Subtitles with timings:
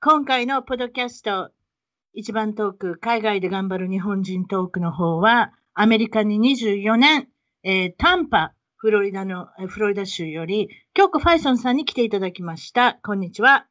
[0.00, 1.50] 今回のポッドキャスト、
[2.12, 7.26] 一番トーク、海外で頑張る日本人トークの方は、アメリカに24年、
[7.64, 12.94] えー、タンパ、フロリダの、フロリダ州より、京子ファイソンさんに来ていただきました。
[13.02, 13.66] こんにちは。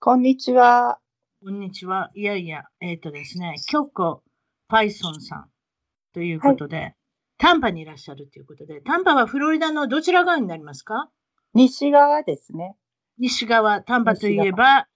[0.00, 0.98] こんにちは。
[1.42, 2.10] こんにちは。
[2.14, 4.22] いやいや、えっ、ー、とですね、京子
[4.68, 5.46] ファイソンさん
[6.12, 6.96] ということで、はい、
[7.38, 11.08] タンパにいらっしゃるということで、タンパはフロリダのどちら側になりますか？
[11.54, 12.76] 西側ですね。
[13.16, 14.88] 西側、タンパといえば、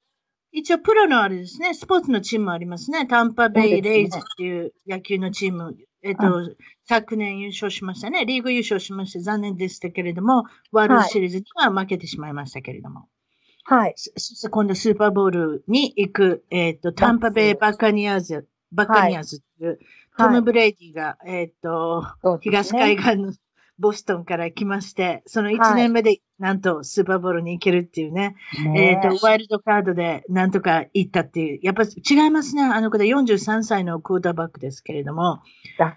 [0.52, 3.06] 一応プロのあれですね、スポーツのチームもありますね。
[3.06, 6.54] タンパベイ・レイズっていう野球のチーム、えっと、
[6.86, 8.24] 昨年優勝しましたね。
[8.24, 13.08] リーグ優勝しまして残念でしたけれども、ワールドシリーズには負けてしまいましたけれども。
[13.64, 13.92] はい。
[13.96, 19.78] そして今度スーパーボウルに行く、えっと、タンパベイ・バカニアーズ、バカニアーズっていう、
[20.16, 22.04] トム・ブレイディが、えっと、
[22.40, 23.32] 東海岸の
[23.78, 32.62] ボストンから来まして、その1年目で、なんとスーパーボールに行けるっていうね、はい、えっ、ー、と、ワイルドカードでなんとか行ったっていう、やっぱ違いますね。
[32.62, 35.40] あの子で43歳のクォーターバックですけれども、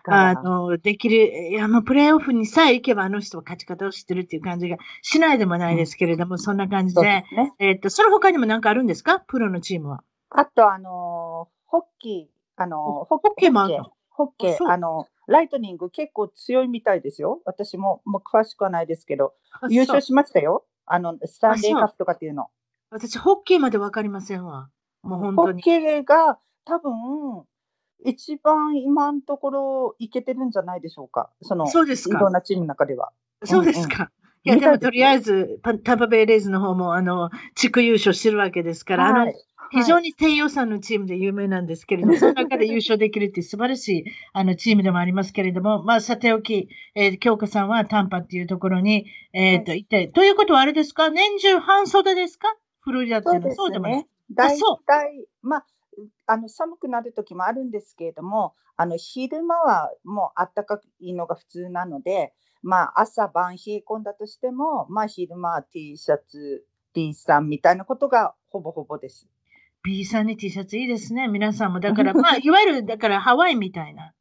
[0.08, 9.20] あの、できる、いや、もうプレイオフにさえ行けばあの人は勝ち方を知ってるっていう感じがしないでもないですけれども、うん、そんな感じで、でね、えっ、ー、と、その他にも何かあるんですか？
[9.20, 10.04] プロのチームは。
[10.30, 13.92] あと、あの、ホッキー、あの、ホッケーもあるの？
[14.10, 17.42] ホッケー、あの、ライトニング結構強いみたいですよ。
[17.46, 19.34] 私ももう詳しくはないですけど、
[19.70, 20.66] 優勝しましたよ。
[20.86, 22.50] あの、スタンレーカップとかっていうの。
[22.90, 24.70] 私、ホッケーまでわかりませんわ。
[25.04, 25.54] もう本当に。
[25.54, 26.94] ホッケーが多分、
[28.04, 31.30] 一番今のところいけてるんじゃないでしょうか。
[31.42, 32.18] その、そうですか。
[32.18, 33.12] いろんなチームの中では。
[33.46, 34.12] そうですか。
[34.44, 39.34] いや、でもとりあえず、タンパベイレイズの方も、あの、地区優勝してるわけですから、はい、あの、
[39.72, 51.10] 非常に低予算のチームで有名なんですけれども、その中で優勝できるっていう素晴らしいあのチームでもありますけれども、まあ、さておき、えー、京香さんは短波っていうところに、えっ、ー、と、行って、ということはあれですか？
[51.10, 52.54] 年中半袖ですか？
[52.82, 53.56] フロリダっていうのは。
[53.56, 54.08] そうでもね。
[54.34, 55.66] 大体、まあ、
[56.26, 62.34] あの寒くなる時もあるんですけれども、あの昼間はもう暖かいのが普通なので、
[62.64, 69.28] まあ、朝晩冷え込んだとしても、まあ、昼間は T シャツ、T さんみたいなことがほぼほぼです。
[69.84, 71.28] B さんに T シャツいいですね。
[71.28, 71.80] 皆さんも。
[71.80, 74.14] だから、 まあ、いわゆる、だからハワイみたいな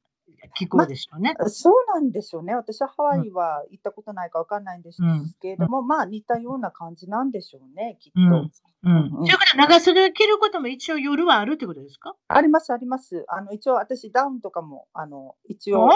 [0.54, 2.54] 気候でしょうね、まそうなんでしょうね。
[2.54, 4.98] 私はハワイは行ったことないかわかんないんです
[5.40, 8.20] けれども、うん、まあ似たような感じなんでしょうね、きっと。
[8.20, 8.50] うん。
[8.82, 9.24] うんうん、
[9.56, 12.16] 長袖着ることも一応夜はあるってことですか？
[12.28, 13.26] あります、あります。
[13.28, 15.90] あの、一応私ダウンとかも、あの、一応。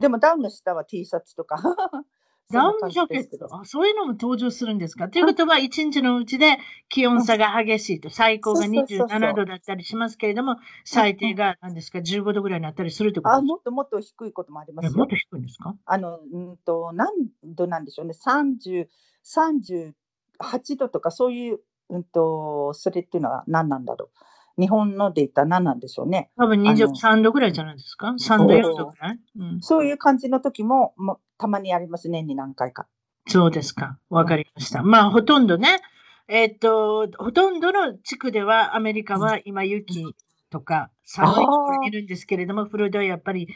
[0.00, 1.56] でもダウンの下は T シャツとか。
[2.50, 3.48] ダウンジャケット？
[3.54, 5.08] あ、そういうのも登場するんですか？
[5.08, 6.58] ということは、一日のうちで
[6.90, 13.38] 気温差が激しいと、最高が27度だったりしますけれども、最低が何ですか、15度ぐらいになったりするってことですか？
[13.38, 14.98] あもっともっと低いこともありますよ。
[14.98, 15.74] もっと低いんですか？
[15.86, 17.08] あの、うんと、何
[17.44, 18.88] 度なんでしょうね、30、
[19.24, 24.18] 38度とか、そういう、うんと、それっていうのは何なんだろう。
[24.58, 26.30] 日本ので言ったら何なんでしょうね。
[26.36, 32.86] 多分23度ぐらいじゃないですか ?3 度、4度ぐらい、うん、そういう感じの時ももたまにあります、年に何回か。
[33.28, 33.98] そうですか。
[34.10, 34.82] わかりました。
[34.82, 35.80] まあ、ほとんどね、
[36.28, 40.14] えっ、と、ほとんどの地区ではアメリカは今雪
[40.50, 43.48] とか寒いところにいるんですけれども、フロリダはやっぱり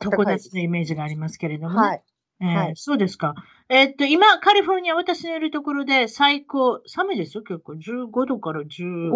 [0.00, 2.02] 常夏のイメージがありますけれども、ね、はい。
[2.40, 3.34] えーはい、そうですか。
[3.68, 7.74] えっと、今、カリフォルニア、私のいるところで最高、寒いですよ、結構。
[7.74, 9.10] 15度から10。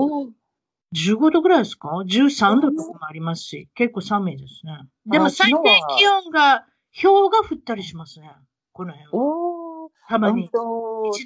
[0.97, 4.89] 15度ぐらいですか ?13 度とかもありますし、結構寒いですね。
[5.07, 5.59] でも最低
[5.99, 6.67] 気温が、
[7.01, 8.31] 氷が降ったりしますね。
[8.73, 9.13] この辺は。
[9.13, 10.51] おたまに。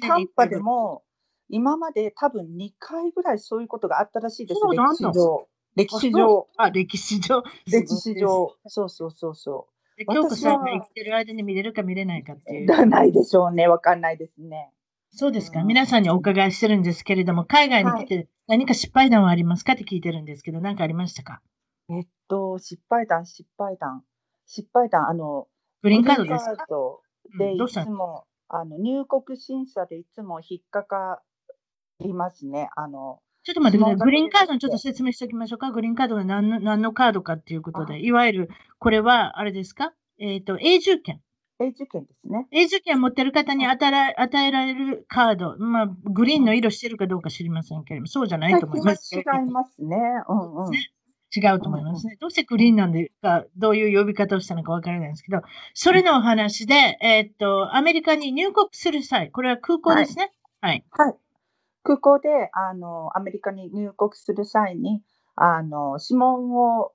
[0.01, 1.03] 短波でも、
[1.49, 5.47] 今まで多分2回ぐらいそういうことがあったらしいです、歴史上。
[5.75, 6.47] 歴史上。
[6.57, 7.43] あ、歴史上。
[7.65, 8.55] 歴史上。
[8.67, 10.05] そうそうそうそう。
[10.05, 12.65] 京子さんが生きてる間に見れるか見れないかっていう。
[12.87, 13.67] ないでしょうね。
[13.67, 14.71] わかんないですね。
[15.13, 15.63] そうですか。
[15.63, 21.41] 皆さんにお伺いしてるんですけれども、海外に来て何か失敗談はありますかって聞いてるんですけど、何かありましたか？
[21.89, 24.03] えっと、失敗談、失敗談。
[24.47, 25.47] 失敗談、あの、
[25.83, 26.65] グリーンカードですか？
[27.37, 31.21] で、いつも、あの、入国審査でいつも引っかか
[31.99, 32.69] りますね。
[32.75, 34.05] あの、ちょっと待ってください。
[34.05, 35.71] グリーンカードのちょっと説明しておきましょうか。
[35.71, 38.49] グリーンカードが何の何のカードかっていうことあで、いわゆる、
[38.79, 39.93] これは、あれですか？
[40.19, 41.21] えっ、と、永住権。
[41.61, 42.47] 永住権ですね。
[42.51, 45.57] 永住権を持ってる方に与えら与えられるカード。
[45.57, 49.15] まあ、グリーンの色してるかどうか知りませんけれども、そうじゃないと思います。
[49.15, 49.97] 違いますね。
[50.27, 50.73] うんうん。
[51.33, 52.17] 違うと思いますね。
[52.19, 55.41] どうしてグリーンなんでか、どういう呼び方をしたのかわからないんですけど、
[55.73, 60.33] それのお話で、えーっと、アメリカに入国する際、これは空港ですね？
[60.59, 60.83] はい。
[60.91, 61.15] はい。
[61.83, 65.01] 空港で、あの、アメリカに入国する際に、
[65.35, 66.91] あの、指紋を、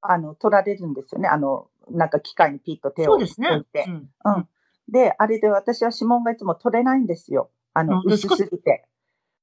[0.00, 1.28] あの、取られるんですよね。
[1.28, 3.62] あの、なんか機械にピッと手を置いそうですね。
[3.72, 3.84] て。
[3.88, 4.48] うんうん。
[4.88, 7.50] で、あれで私は指紋がいつも取れないんですよ。
[7.74, 8.84] あの、薄なんですぎて。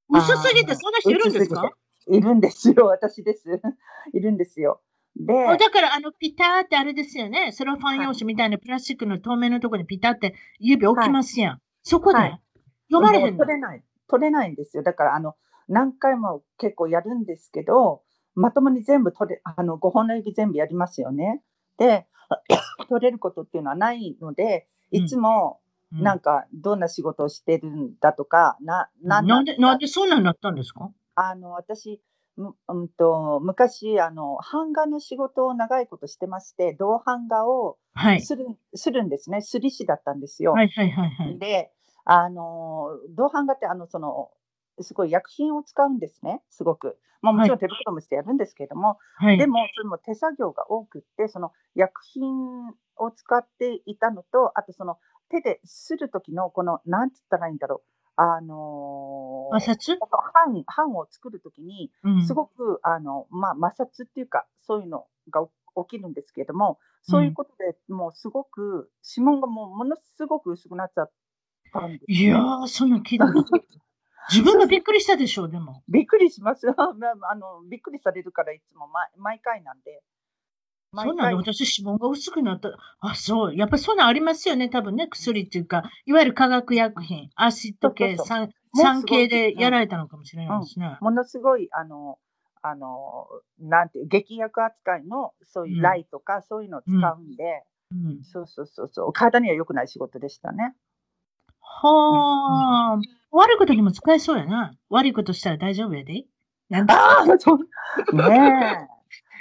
[0.09, 1.71] 薄すぎてそんな人いるんですか？
[2.07, 2.87] いるんですよ。
[2.87, 3.61] 私です。
[4.13, 4.81] いるんですよ。
[5.15, 7.51] で、あだから、あの、ピターってあれですよね。
[7.51, 11.61] セロファン用紙みたいなプラスチックの透明のところにピタって指置きますやん。
[11.83, 12.39] そこで、はい
[12.89, 13.45] 読まれへんの？
[13.45, 13.53] 取。
[13.53, 13.83] れない。
[14.07, 14.83] 取れないんですよ。
[14.83, 15.35] だから、あの、
[15.67, 18.03] 何回も結構やるんですけど、
[18.35, 21.41] まともに全部取れ、あの、5本の指全部やりますよね。
[21.77, 22.07] で、
[22.89, 30.89] 取れることっていうのはないので、いつも、うんなんか、どんな仕事をしてるんだとか、な、なんなんで、なんででそんなになったんですか？
[31.15, 32.01] あの、私、
[32.35, 38.21] むうんと、昔、あの、版画の仕事を長いことしてまして、銅版画をはい。
[38.21, 39.41] する、するんですね。
[39.41, 40.53] すり師だったんですよ。
[40.53, 41.37] はいはいはいはい。
[41.37, 41.71] で、
[42.05, 44.31] あの、銅版画って、あの、その、
[44.81, 46.97] すごい薬品を使うんですね、すごく。
[47.21, 49.37] まあ、もちろん手袋もしてやるんですけれども、はい。
[49.37, 52.67] でも、それも手作業が多くって、その薬品
[52.97, 54.97] を使っていたのと、あとその
[55.29, 57.81] 手でする時の、この、なんつったらいいんだろ
[58.17, 59.97] う、あのー摩擦？
[60.33, 62.27] 版版を作るときに、うん。
[62.27, 65.47] すごく、あの、まあ、摩擦っていうか、そういうのが
[65.87, 71.11] 起きるんですけれども、そういうことでもうすごく、指紋がもうものすごく薄くなっちゃっ
[71.71, 73.55] たんです、いやー、そんな聞いたこと
[74.31, 75.83] 自分がびっくりしたでしょう、でも。
[75.87, 76.73] びっくりしますあ
[77.29, 80.03] あの、びっくりされるから、いつも毎毎回なんで。
[80.95, 82.69] そんなの私、指紋が薄くなった。
[82.99, 83.55] あ、そう。
[83.55, 85.07] やっぱりそんなんありますよね、多分ね。
[85.07, 88.49] 薬っていうか、いわゆる化学薬品、アシッド系、酸
[89.05, 90.97] 系でやられたのかもしれないですね。
[91.01, 92.19] ものすごい、あの、
[92.61, 93.27] あの、
[93.59, 100.75] なんていう、劇薬扱いの、そういうライとか、そういうのを使うんで、うん、そうそうそうそう、体には良くない仕事でしたね。
[101.59, 102.99] はあ、
[103.33, 104.73] 悪いことにも使えそうやな。
[104.89, 106.25] 悪いことしたら大丈夫やで。
[106.69, 108.15] なんでああ、そう。
[108.15, 108.93] ねえ。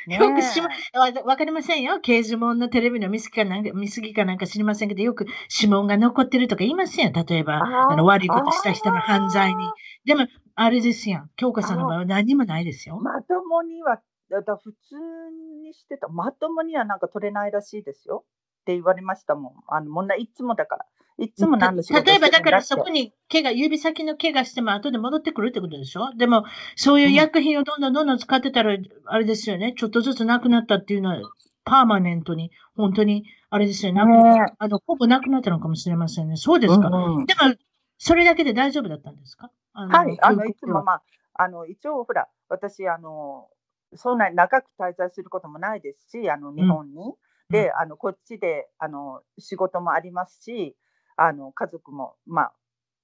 [0.08, 2.00] ねえよく指紋わわかりませんよ。
[2.00, 7.24] 刑事問のテレビの見過ぎかなんか見過ぎかなんか知りませんけど、よく指紋が残ってるとか言いませんよ。
[7.28, 7.60] 例えば、
[7.90, 9.64] あの悪いことした人の犯罪に。
[10.04, 11.30] でも、あれですやん。
[11.36, 12.98] 京子さんの場合は何にもないですよ。
[12.98, 14.00] まともには、
[14.30, 14.96] だだ普通
[15.62, 18.24] にしてた、まともにはなんか取れないらしいですよ。
[18.62, 19.52] って言われましたもん。
[19.68, 20.86] あの、もんないつもだから。
[21.18, 26.12] いつも何の仕事例えば、だからそこに怪我、指先の怪我しても後で戻ってくるってことでしょ？
[26.16, 26.44] でも、
[26.76, 28.76] そういう薬品をどんどんどんどん使ってたら、
[29.06, 29.74] あれですよね。
[29.76, 31.20] ちょっとずつなくなったっていうのは、
[31.64, 34.02] パーマネントに、本当に、あれですよね。
[34.02, 36.36] ねあの、ほぼなくなったのかもしれませんね。
[36.36, 36.88] そうですか。
[36.88, 37.54] うんうんでも、
[37.98, 39.50] それだけで大丈夫だったんですか？
[39.74, 41.02] はい、あの、いつもまあ、
[41.34, 43.48] あの、一応、ほら、私、あの、
[43.94, 47.14] そんなに長く滞在することもないですし、あの、日本に。
[47.50, 50.74] で、あの、こっちで、あの、仕事もありますし、
[51.24, 52.52] あの、家族も、まあ、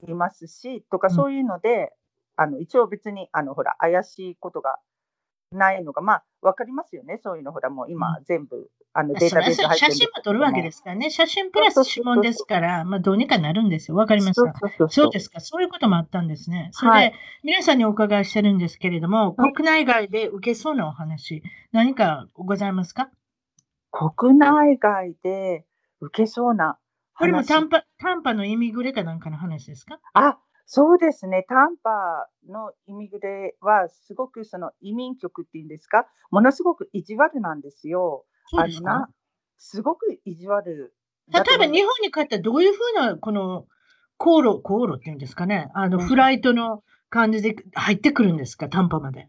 [0.08, 1.92] いますし、とか、うんそういうので、
[2.37, 4.78] あの、一応別に、あの、ほら、怪しいことが
[5.52, 7.18] ないのが、まあ、わかりますよね。
[7.22, 11.10] そういうの、ほら、もう今、全部、あの、データベース入ってるんですけど写真も撮るわけですからね。
[11.10, 13.96] 写真プラス指紋ですから、まあ、どうにかなるんですよ。
[13.96, 14.88] わかりました。
[14.88, 15.40] そうですか。
[15.40, 16.70] そういうこともあったんですね。
[16.72, 17.12] それで、はい
[17.44, 23.10] 皆さんにお伺いしてるんですけれども、はい国内外で受けそうなお話、何かございますか？
[23.90, 25.64] 国内外で
[26.00, 26.78] 受けそうな
[27.18, 29.98] これも話短波短波のイミグレかなんかの話ですか？
[30.14, 31.44] あ、そうですね。
[31.48, 38.25] タンパのイミグレは、すごくその移民局っていうんですか、ものすごく意地悪なんですよ。
[38.46, 38.90] そうですか？
[38.90, 39.08] あのな
[39.58, 40.94] すごく意地悪
[41.32, 43.66] 例えば日本に帰ったらどういうふうな、この、
[44.16, 45.70] 航路、航路っていうんですかね？
[45.75, 48.68] あの、うんフライトの感じで入ってくるんですか？
[48.68, 49.28] 短波まで。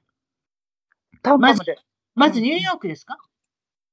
[1.24, 1.72] タンパまで。
[1.74, 1.78] うん
[2.16, 3.18] まずニューヨークですか？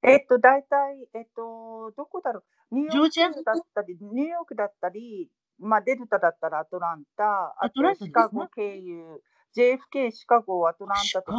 [0.07, 2.75] えっと、大体、えっと、どこだろう。
[2.75, 9.23] ニューヨークだったり、ニューヨークだったり、まあ、デルタだったらアトランタ、あとシカゴ経由、
[9.57, 11.39] JFK シカゴ、アトランタとか、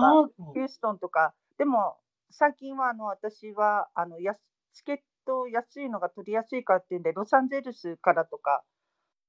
[0.54, 1.98] ヒューストンとか、でも
[2.32, 4.42] 最近はあの私はあのやす
[4.74, 8.64] チケット安いのが取りやすいからっていうんで、ロサンゼルスからとか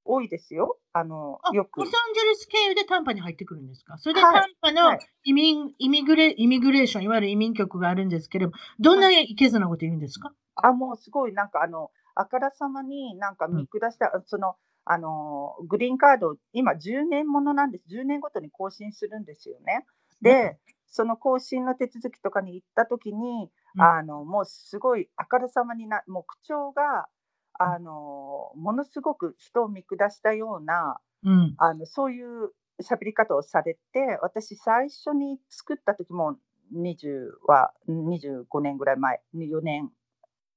[0.08, 0.78] 多いですよ。
[0.92, 1.80] あのあ、よく。
[1.80, 3.98] ロサンゼルス経由で短波に入ってくるんですか？
[3.98, 4.40] それではい。
[4.40, 5.08] 短波のはい。
[5.24, 9.34] 移民、イミグレ、イミグレーション、いわゆる移民局があるんですけれども、どんない。
[9.36, 10.32] けずなこと言うんですか？
[10.56, 17.84] あ、もうすごいなんかあの、あからさまになんか見下した、その、あの、グリーンカード、今10年ものなんです。
[17.88, 19.86] 10年ごとに更新するんですよね。
[20.22, 23.82] で、その更新の手続きとかに行った時に、うん。
[23.82, 27.06] あの、もうすごいあからさまにな、もう口調が、
[27.58, 31.58] あの、ものすごく人を見下したような、うん。
[31.58, 36.36] あの、そういう喋り方をされて、私最初に作った時も
[36.72, 39.90] 20は25年ぐらい前、4年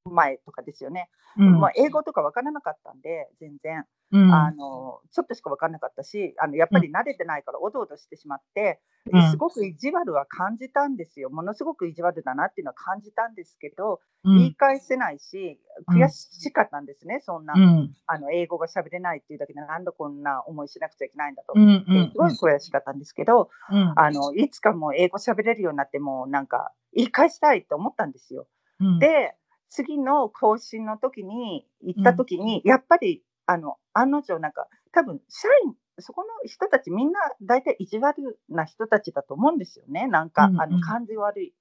[0.10, 1.10] 前とかですよね。
[1.38, 3.86] うんまあ、英語とか分からなかったんで、全然。
[4.14, 8.82] うんあの、ちょっとしか分からなかったし、あの、やっぱり慣れてないからおどおどしてしまって、
[9.12, 11.30] うんすごく意地悪は感じたんですよ。
[11.30, 17.54] ものすごく意地悪だなっていうのは感じたんですけど、うん言い返せないし、うん悔しかったんですね、そんな。
[17.56, 17.96] うん。
[18.06, 21.54] あの、英語が喋れないっていうだけで、なんでこんな思いしなくちゃいけないんだと。
[21.54, 23.94] すごい悔しかったんですけど、うん。
[23.96, 28.48] あの、いつかもう英語喋れるようになって、もうなんか、言い返したいと思ったんですよ。
[28.82, 29.36] うん、で、
[29.72, 40.08] 次の更新の時に、行った時に、やっぱり、あの、案の定、なんか、多分、社員、そこの人たちみんな大体意地悪な人たちだと思うんですよね。
[40.08, 41.54] なんか、うんうんあの、感じ悪い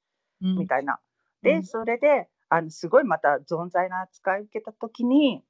[0.42, 0.98] うんみたいな。
[1.42, 5.44] で、うんそれで、あの、すごいまた存在な扱いを受けた時に、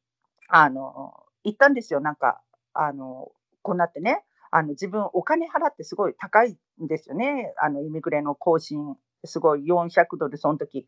[0.49, 1.15] あの、
[1.45, 2.01] 言ったんですよ。
[2.01, 2.43] なんか、
[2.75, 7.55] あの、こうなってね、あの、自分お金払ってすごい高いんですよね。
[7.57, 10.87] あの、イミグレの更新、すごい400ドル、その時、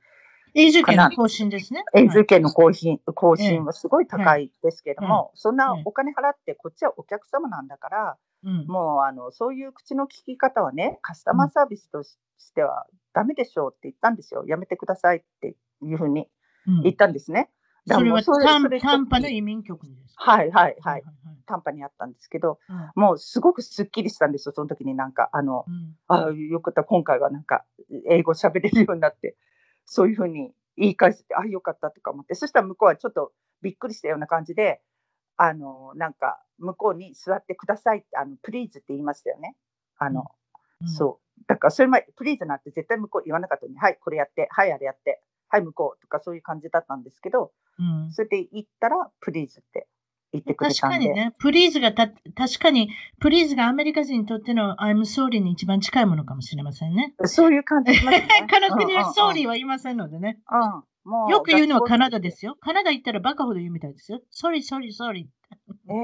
[0.54, 1.82] 永住権の更新ですね。
[1.94, 5.82] 永住権の更新、更新はすごい高いですけども、そんなええ。
[5.86, 8.66] お金払って、こっちはお客様なんだから、うん。
[8.66, 12.16] もうあのそういう口の聞き方はね、カスタマーサービスとし
[12.54, 14.44] てはダメでしょうって言ったんですよ。
[14.46, 16.28] やめてくださいっていうふうに
[16.66, 16.82] うん。
[16.82, 17.50] 言ったんですね。
[17.86, 20.30] だからもうそれは短波の移民局にですか？
[20.32, 21.04] はいはいははいい。
[21.46, 25.96] 短波にあったんですけど、はいもうすごくすっきりしたんですよ、その時になんか、あの、うん。
[26.08, 27.64] あよかった、今回はなんか、
[28.08, 29.36] 英語喋れるようになって、
[29.86, 34.80] そういうふうに言い返して、あよかったとか思って、そしたら向こうはちょっとびっくりしたような感じで、
[35.36, 39.56] あの、なんか、向こうに座ってくださいって、あの、プリーズって言いましたよね。
[39.98, 40.24] あの、
[40.80, 41.42] うんそう。
[41.46, 49.88] だから、それ前、プリーズなんて絶対向こう言わなかったのに、はい、これやって、はい、あれやって、はい、向こうとかそういう感じだったんですけど、うんそれで言ったら、プリーズって
[50.32, 50.94] 言ってくれたんで。
[50.94, 57.14] 確かにね、プリーズがた、確かに、プリーズがアメリカ人にとっての I'm sorry に一番近いものかもしれませんね。
[57.24, 57.98] そういう感じね。
[58.50, 60.38] 彼の国はうんうんうん sorry は言いませんのでね。
[60.50, 62.56] うん、もうよく言うのはカナダでですよ。
[62.60, 64.20] カナダ行ったらバカほど言うみたいですよ。
[64.32, 65.26] sorry, sorry, sorry.
[65.88, 65.96] えー、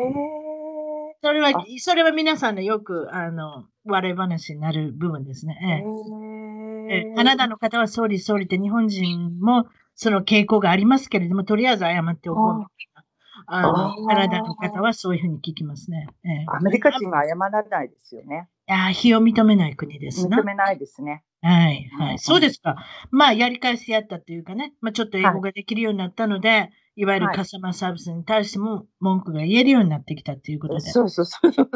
[1.23, 5.59] それはあ、それは皆さんのよく、あの、笑い話になる部分ですね。
[5.63, 12.98] えええええカナダの方は sorry, sorry って日本人もその傾向がありますけれども、とりあえず謝っておこうみたいな。
[13.47, 16.09] あのあーカナダの方はそういうふうに聞きますね。
[16.25, 18.49] ええアメリカ人は謝らないですよね。
[18.69, 20.45] いやー、非を認めない国ですな認。
[20.45, 21.25] めないですね。
[21.41, 22.13] はい、はい。
[22.13, 22.77] うんそうですか。
[23.11, 30.81] まあ、やり返しやったというかね、まあ、ちょっと英語ができるようになったので、い、わゆるはいカスタマーサービスに対しても文句が言えるようになってきたということで。
[30.81, 31.71] そうそうそうそう。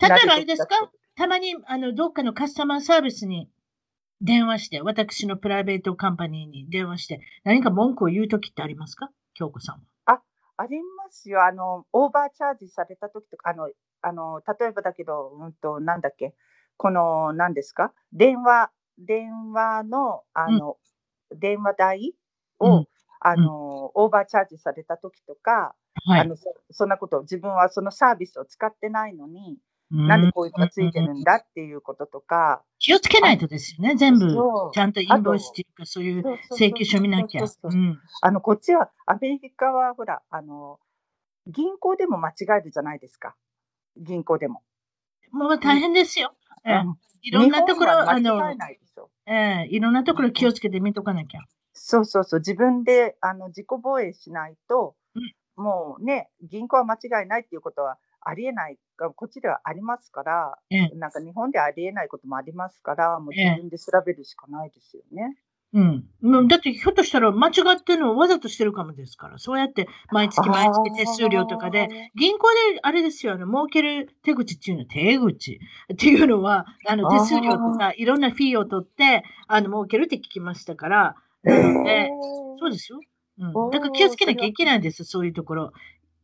[0.00, 0.76] 例えばあれですか？
[1.16, 3.48] たまに、あの、どっかのカスタマーサービスに
[4.20, 9.10] 電話して、私のプライベートカンパニーに電話して、何か文句を言うときってありますか？
[9.34, 9.80] 京子さんは。
[10.58, 11.44] ありますよ。
[11.44, 13.70] あの、オーバーチャージされた時とか、あの、
[14.02, 16.34] あの、例えばだけど、うんと、なんだっけ、
[16.76, 17.92] この、何ですか？
[18.12, 20.76] 電話、電話の、あの、
[21.34, 22.14] 電話代
[22.60, 22.86] を、うん。
[23.20, 25.74] あの、オーバーチャージされた時とか、
[26.06, 26.20] はい。
[26.20, 29.56] あのそ、そんなこと、自分はそのサービスを使ってないのに、
[29.90, 33.94] なんでこういうのがついてるんだっていうこととか、気をつけないとですよね。
[33.96, 34.34] 全部
[34.72, 37.44] ちゃんとインボイスっていうか、そういう請求書見なきゃ。
[38.22, 40.78] あの、こっちは、アメリカは、ほら、あの、
[41.46, 43.36] 銀行でも間違えるじゃないですか。
[43.96, 44.62] 銀行でも。
[45.30, 46.34] もう大変ですよ。
[47.22, 48.70] いろんなところ、日あのえ、な
[49.64, 51.40] いろんなところ気をつけて見とかなきゃ。
[51.72, 65.36] そうそうそう、自分であの自己防衛しないと、うんもうね、銀行は間違いないっていうことはありえないが、こっちではありますから、ええなんか日本ではありえないこともありますから、もうええ自分で調べるしかないですよね。
[65.72, 66.04] うん。
[66.22, 75.60] もうだって、ひょっとしたら間違ってるのをわざとしてるかもですから、そうやって毎月毎月手数料とかで、銀行であれですよ、あの、儲ける手口っていうのは、手口
[75.92, 82.08] っていうのは、あの、手数料とか、いろんなフィーを取って、あの、儲けるって聞きましたから、えなので、え
[82.60, 83.00] そうですよ。
[83.38, 83.70] うん。
[83.70, 85.72] だから気をつけなきゃいけないんです、そういうところ。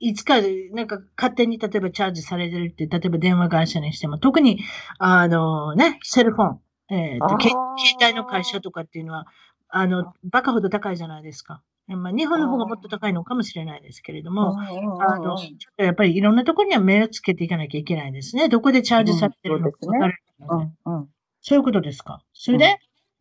[0.00, 0.40] いつか、
[0.72, 4.58] なんか勝手に例えばチャージされてるって、例えば電話会社にしても、特に、
[4.98, 7.54] あのね、セルフォン、えーと、携
[8.02, 9.26] 帯の会社とかっていうのは、
[9.68, 11.62] あの、バカほど高いじゃないですか。
[11.86, 18.48] まあ、日本の方がもっと高いのかもしれないですけれども、あの、ちょっとやっぱりいろんなところには目をつけていかなきゃいけないですね。
[18.48, 21.08] どこでチャージされてるのか分からないので、うんうん
[21.42, 22.22] そういうことですか。
[22.34, 22.76] それで、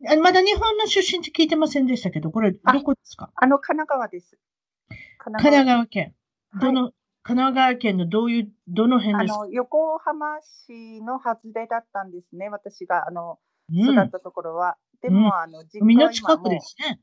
[0.06, 3.30] あまだ日本の出身って聞いてませんでしたけど、これ、どこですか？
[3.34, 4.36] あの、神奈川です。
[5.16, 6.14] 神奈川県。
[6.58, 6.92] どの、
[7.22, 9.34] 神奈川県のどういう、どの辺です？
[9.34, 12.48] かあの、横浜市の外れだったんですね。
[12.48, 13.38] 私が、あの、
[13.68, 14.76] うん育ったところは。
[15.02, 17.00] でも、あの、実家は今も近くですね。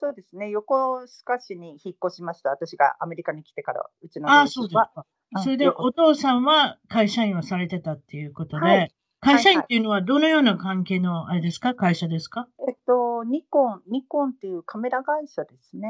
[0.00, 0.50] そうですね。
[0.50, 2.50] 横須賀市に引っ越しました。
[2.50, 4.48] 私がアメリカに来てから、うちのあ。
[4.48, 4.90] そうですか。
[4.96, 11.74] うんそれで、よお父さんは会社員をされてたっていうことで、はい会社員っていうのはどのような関係の、あれですか？
[11.74, 12.48] 会社ですか？
[12.66, 15.86] えっと、ニコン、ニコンっていうカメラ会社ですね。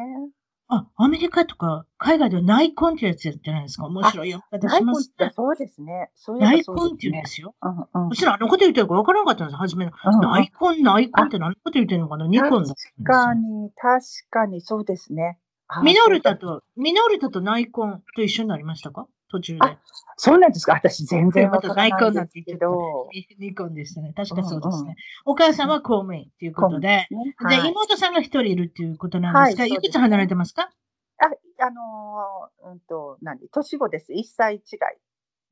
[0.73, 3.87] あ、アメリカとか海外ではナイコンってやつじゃないですか？
[3.87, 5.29] 面白い読み方しますね。
[5.29, 6.11] てそうですね。
[6.15, 7.55] そういえばナイコンっていうんねですよ。
[7.61, 9.93] うんうんそしたらあのこと言ってるか分からなかったんです、初めの。
[9.93, 12.27] うんうんナイコン、ナイコンって何のこと言ってるのかな？
[12.27, 12.75] ニコン確よ
[13.05, 15.39] かに、確かに、そうですね。
[15.67, 19.07] あミノルタと、ミノルタとナイコンと一緒になりましたか？
[19.31, 19.79] 途中であ。
[20.17, 20.73] そうなんですか？
[20.75, 23.09] 私全然わからなないんてですけど。
[23.39, 24.13] ニコンでしたね。
[24.15, 24.97] 確かそうですね。
[25.25, 27.09] お母さんは公務員ということで、ね
[27.49, 30.71] で、はい妹さんが一人いるっていうことなんですが、はいい、くつ離れてますか？
[31.19, 31.27] あ、
[31.65, 34.13] あのー、うんと、何年子です。
[34.13, 34.59] 1歳違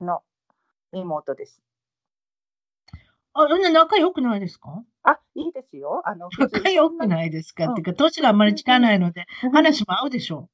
[0.00, 0.22] いの
[0.92, 1.62] 妹です。
[3.34, 4.82] あ、そんな仲良くないですか？
[5.04, 6.02] あ、いいですよ。
[6.04, 10.50] あの、仲良くないですか、っていうか、年があんまり近ないので、うん話も合うでしょう。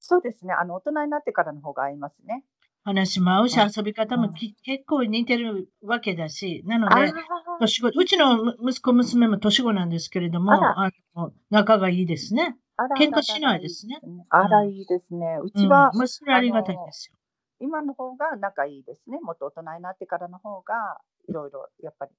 [0.00, 0.52] そうですね。
[0.52, 2.44] あの、大人になってからの方が合いますね。
[2.88, 7.12] 話も合うし、うん遊び方もき結構似てるわけだし、なのあで、
[7.60, 12.56] 年子、うちのむ息子、娘も年子なんですけれども、あの仲がいいですね。
[12.98, 13.98] 喧嘩しないですね。
[14.30, 15.38] あら、いいですね。
[15.40, 17.16] ううんちは、まあそれはありがたいですよ。
[17.60, 19.18] 今の方が仲いいですね。
[19.20, 22.12] もっと大人になってからの方が、いろいろ、やっぱり、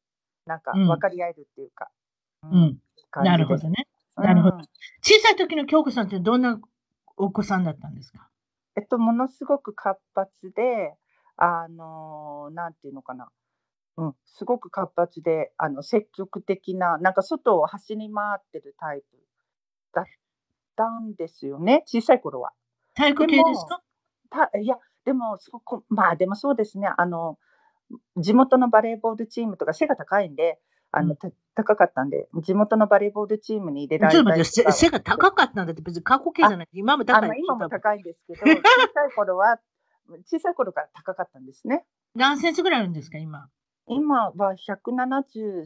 [0.45, 1.89] なんかうん分かり合えるっていうか。
[2.43, 2.77] うん。
[3.23, 3.87] なるほどね。
[4.17, 4.63] なるほどうん
[5.01, 6.59] 小さい時の京子さんってどんな
[7.15, 8.27] お子さんだったんですか？
[8.79, 10.95] えっと、ものすごく活発で、
[11.35, 13.27] あのーなんていうのかな。
[13.97, 19.17] うん、すごく活発で、あの、積極的な、なんか外を走り回ってるタイプ
[19.93, 20.05] だっ
[20.77, 21.83] たんですよね。
[21.85, 22.53] 小さい頃は。
[22.93, 23.81] 体育系ですか？
[24.29, 26.89] たいや、でも、そこ、まあ、でもそうですね。
[26.97, 27.37] あの、
[28.15, 30.59] 地元のバレーボールチームとか背が高いんで、
[30.91, 36.67] あの、うんた高かったんで、地元のバレーボールチームに入れられたりとか待って背、背が高かったんだって別に過去形じゃない。
[36.71, 37.35] 今もあ高いの。
[37.35, 37.69] 今もい。
[37.69, 38.45] 高いんですけど、 小
[38.93, 39.59] さい頃は、
[40.25, 41.85] 小さい頃から高かったんですね。
[42.15, 43.49] 何センチぐらいあるんですか、今？
[43.87, 45.65] 今は173、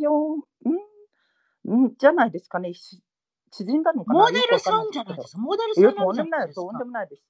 [0.00, 1.86] 4、ん？
[1.86, 2.72] んじゃないですかね。
[2.74, 3.02] し
[3.50, 4.20] 縮んだのかな？
[4.20, 5.42] モデルさんじゃないですか。
[5.42, 6.46] モデルさんなんじゃわかんないです。
[6.46, 6.84] ないですかとんで。
[6.84, 7.22] もないです。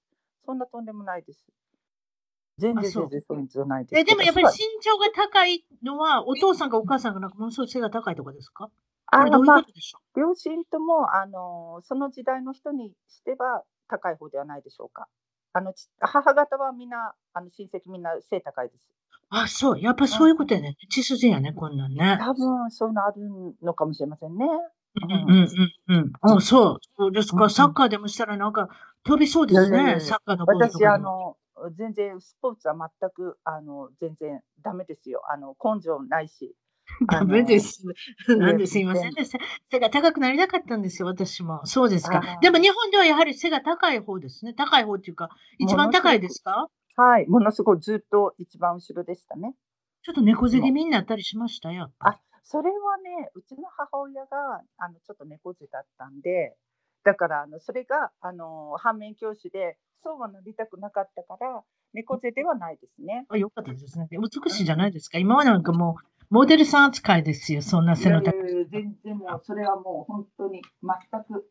[0.45, 1.47] そんなとんでもないです。
[2.59, 4.05] 全然全然そういうのじゃないですえ。
[4.05, 8.67] でもやっぱり身長が高いのは、お父さんかお母さんがなんかものすごい背が高いとかですか？
[8.67, 8.71] こ
[9.07, 15.09] あれどういうまあことでしょ両親とも、あのその時代の人にしては高い方ではないでしょうか。
[15.55, 18.89] あのち母方はみんな、あの親戚みんな背高いです。
[19.31, 19.81] うあ、そう。
[19.81, 20.77] やっぱそういうことやね。
[20.91, 22.19] 血筋やね、こんなんね。
[22.21, 23.21] 多分そういうのある
[23.63, 24.47] のかもしれませんね。
[24.95, 26.13] うんうんうんうん。
[26.21, 26.79] あ、そう。
[26.99, 27.49] そうですか。
[27.49, 28.69] サッカーでもしたらなんか
[29.05, 30.01] 飛びそうですね。
[30.01, 30.87] サッカーの私。
[30.87, 31.37] あの、
[31.77, 35.23] 全然スポーツは全く、あの、全然ダメですよ。
[35.31, 36.55] あの、根性ないし。
[37.11, 37.85] ダメです。
[38.29, 39.39] のなんですいませんでした。
[39.71, 41.65] 背が高くなりたかったんですよ、私も。
[41.65, 44.53] そうですかでも日本ではやはり背が高い方ですね。
[44.55, 46.69] 高い方っていうか、一番高いですか？
[46.97, 49.55] はい、ものすごいずっと一番後ろでしたね。
[50.03, 51.73] ちょっと猫背気味になったりしました？
[51.73, 52.17] やっぱり。
[52.43, 56.57] それはね、うちの母親が、あの、ちょっと猫背だったんで、
[57.05, 61.63] だから、あの、それが、あの、反面教師で、そうはなりたくなかったから、
[61.93, 63.27] 猫背ではないですね。
[63.29, 64.09] あ、よかったですね。
[64.11, 65.19] 美しいじゃないですか。
[65.19, 67.63] 今はなんかもう、モデルさん扱いですよ。
[67.63, 68.63] そんな背の高い。
[68.63, 71.47] い全然もう、それはもう本当に全く、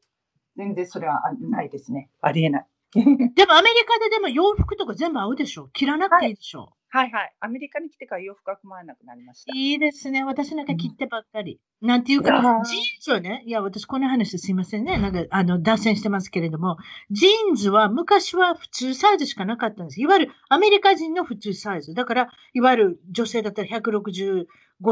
[0.57, 2.09] 全然それはあないですね。
[2.21, 2.65] ありえない。
[3.36, 5.69] でもアメリカででも洋服とか全部合うでしょ？
[5.73, 6.73] 切らなくていいでしょ？
[6.93, 7.34] はいはい。
[7.39, 9.54] アメリカに来てから洋服は困らなくなりました。
[9.56, 10.25] いいですね。
[10.25, 11.58] 私なんか切ってばっかり。
[11.82, 14.97] なんていうかジーンズはね、いや、私この話すいませんね。
[14.97, 16.75] なんか、あの、脱線してますけれども、
[17.10, 20.01] ジーンズは昔は普通サイズしかなかったんです。
[20.01, 21.93] いわゆるアメリカ人の普通サイズ。
[21.93, 24.45] だから、いわゆる女性だったら165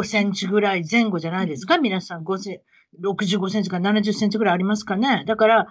[0.06, 1.80] センチぐらい前後じゃないですか。
[1.80, 2.60] 皆さん5セン
[3.04, 5.24] 65センチから70センチぐらいありますかね。
[5.28, 5.68] だから、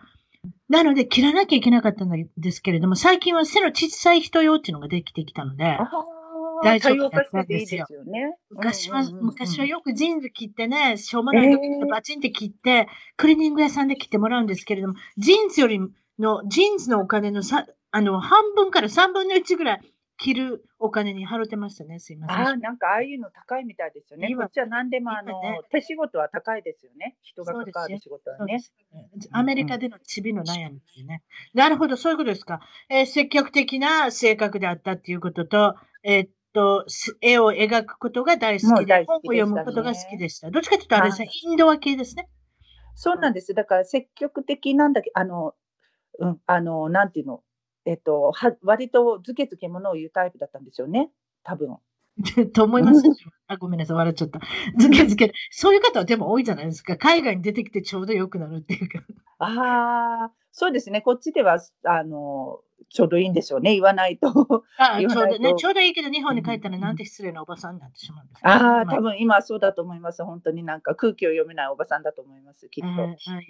[0.68, 5.78] なので、切らなきゃいけなかったんですけれども、最近は背の小さい人用っていうのができてきたので、
[6.62, 8.37] 大丈夫多様化してていいですよね。
[8.50, 9.26] 昔は、うんうんうんうん。
[9.26, 11.88] 昔はよくジーンズ切ってね、しょうもないとこえー。
[11.88, 15.81] バチンって切って、クリーニング屋さんで切ってもらうんですけれども、ジーンズより
[16.18, 19.81] の、ジーンズのお金のさ、あの、半分から3分の1ぐらい
[20.18, 22.00] 切るお金に払ってましたね。
[22.00, 22.37] すいません。
[22.37, 24.28] ああ、なんかああいうの高いみたいですよね。
[24.31, 27.16] 今こっちは何でもあの、今ね手仕事は高いですよね。
[27.22, 28.61] 人が関わる仕事はね。
[29.31, 31.22] アメリカでのチビの悩みですね。
[31.54, 32.61] なるほど、そういうことですか。
[32.90, 36.85] えー積極的な性格であったっていうことと、えーっと、
[37.20, 40.50] 絵を描くことが大好きで、本を読むことが好きでした。
[40.50, 42.28] どっちかというと、あれですね、インドア系ですね。
[42.94, 43.54] そうなんです。
[43.54, 45.54] だから積極的なんだけど、あの、
[46.18, 47.42] うん、あの、なんていうの、
[47.88, 51.11] えっと、は割とずけずけものを言うタイプだったんですよね、
[51.42, 51.79] 多分。
[52.53, 53.03] と思います。
[53.48, 54.40] あ、ごめんなさい、笑っちゃった。
[54.79, 55.33] ずけずけ。
[55.51, 56.98] そういう方はでも多いじゃないですか。
[56.98, 58.98] 海外に出てきてちょうど良くなるっていうか。
[59.38, 61.01] ああ、そうですね。
[61.01, 62.61] こっちでは、あの、
[62.91, 63.73] ちょうどいいんでしょうね。
[63.73, 64.29] 言わないと。
[64.79, 70.25] あ ちょうどね、ちょうどいいけど、日本に帰ったらなんて失礼なおばさんになってしまうんですああ、多分今そうだと思います。
[70.25, 72.69] 本当になんか空気を読めないおばさんだと思います。
[72.69, 72.91] きっと。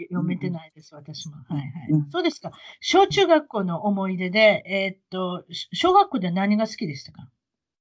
[0.09, 1.37] 読めてないです、私も。
[1.49, 1.69] はいはい。
[2.11, 2.53] そうですか。
[2.81, 7.29] 小中学校の思い出で、えっと、小学校で何が好きでしたか？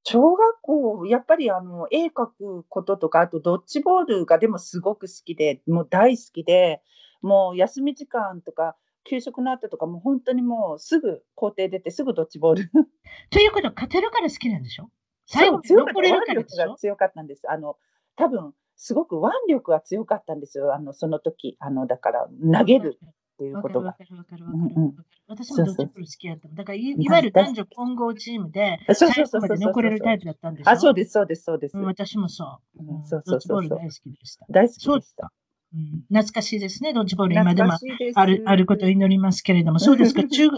[0.03, 6.81] 小学校、やっぱりあの、絵描くこととか、あとドッジボールがでもすごく好きで、もう大好きで、
[7.21, 8.77] もう休み時間とか、
[9.09, 12.71] 給食の後とか、もう本当にもうすぐ校庭出て、すぐドッジボール。
[13.29, 14.89] ということは、勝てるから好きなんでしょ？
[15.25, 16.75] 最後、残れるからでしょ？
[16.75, 17.49] 強かったんです。
[17.49, 17.77] あの、
[18.15, 21.57] 多分すごく腕力が強かったんですよ、あの、その時。
[21.59, 22.27] あの、だから、
[22.59, 23.95] 投げるっていうことが。
[25.27, 26.47] 私もドッジボール好きやった。
[26.49, 31.77] だからい、いわゆる男女混合チームで、最後まで残れるタイプだったんですあ、そうです、そうです、そうです。
[31.77, 32.83] 私もそう。
[33.03, 33.61] そうそうそう。
[33.61, 34.45] ドッジボール大好きでした。
[34.49, 35.31] 大好きでした。
[35.73, 37.73] うん、懐かしいですね、ドッジボール、今でも。
[38.15, 40.49] あるあることを祈りますけれども、 そうですか、中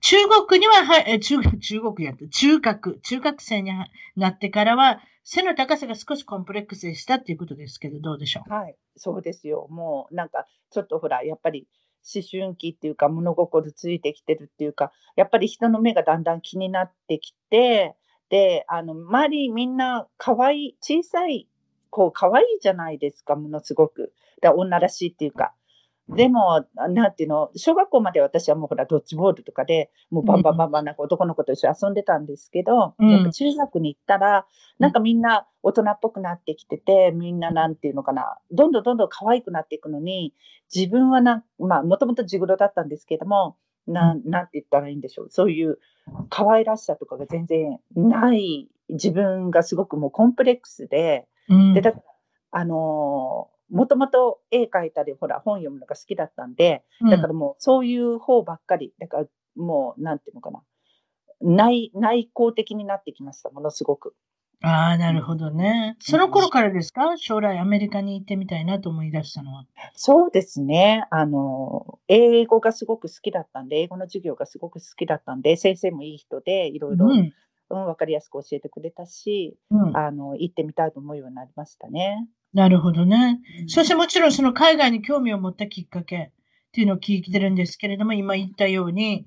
[0.00, 3.72] 中国には、はい、中中国やった、中学、中学生に
[4.16, 8.52] なってからは、背の高さが少しコンプレックスでしたっていうことですけど、どうでしょう？
[8.52, 9.66] はい、そうですよ。
[9.70, 11.66] もうなんか、ちょっとほら、やっぱり
[12.14, 17.94] 思春期っていうか、物心ついてきてるっていうか、やっぱり人の目がだんだん気になってきて、
[18.30, 21.48] で、あの、周りみんな可愛い、小さい
[21.90, 24.12] こう、可愛いじゃないですか、ものすごく。
[24.40, 25.54] だ女らしいっていうか。
[26.08, 34.46] でも、なんていうの、小学校まで私はもうほら、ドッジボールとかで、もうバンバンバンバンなんか男の子と一緒に遊んでたんですけど、うん、やっぱ中学に行ったら、
[34.78, 40.32] なんかみんな大人っぽくなってきてて、みんななんていうのかな、どんどんどんどん可愛くなっていくのに、
[40.74, 45.28] 自分はな、まあ、もともと地黒だったんですけども、ななんて言ったらいいんでしょう。
[45.30, 45.78] そういう
[46.30, 52.04] 可愛らしさとかが全然ない自分がすごくもうコンプレックスで、うん、で、だから、
[52.60, 59.26] あのー、もともと絵描いたり、ほら、本読むのが好きだったんで、だからもうそういう方ばっかり、だから
[59.56, 60.62] もう、なんていうのかな、
[61.40, 64.14] 内、内向的になってきました、ものすごく。
[64.60, 65.96] ああ、なるほどね。
[66.00, 67.16] その頃からですか？
[67.16, 69.64] 将来アメリカに行ってみたいなと思い出したのは。
[69.94, 71.06] そうですね。
[71.10, 77.32] あの、英語がすごく好きだったんで、英語の授業がすごく好きだったんで、先生もいい人で、いろいろうん、
[77.68, 82.26] 分かりやすく教えてくれたし、うん、あの、行ってみたいと思うようになりましたね。
[82.54, 83.40] なるほどね。
[83.62, 89.26] うん、そしてもちろんその海外に興味を持ったきっかけっていうのを聞いてるんですけれども、今言ったように、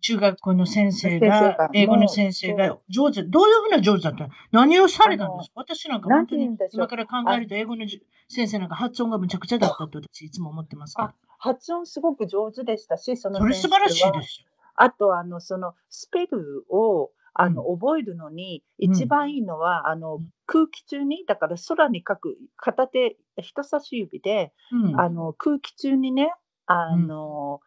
[0.00, 5.52] 中学校の先生が、英語の先生が上手、どういうふうな上手だった何をされたんですか？
[5.56, 7.86] 私なんか本当に今から考えると英語の
[8.28, 14.46] 先生なんか発音がむちゃくちゃだったと私いつも思ってますか発音すごく上手でしたし、そのそれ素晴らしいですよ。
[14.76, 24.52] あと、あの、その、スペルを、あの、覚えるのに、一番いいのは、あの、空気中に、だから空に書く、片手、人差し指で、
[24.92, 26.32] あの、空気中にね、
[26.66, 27.60] あの、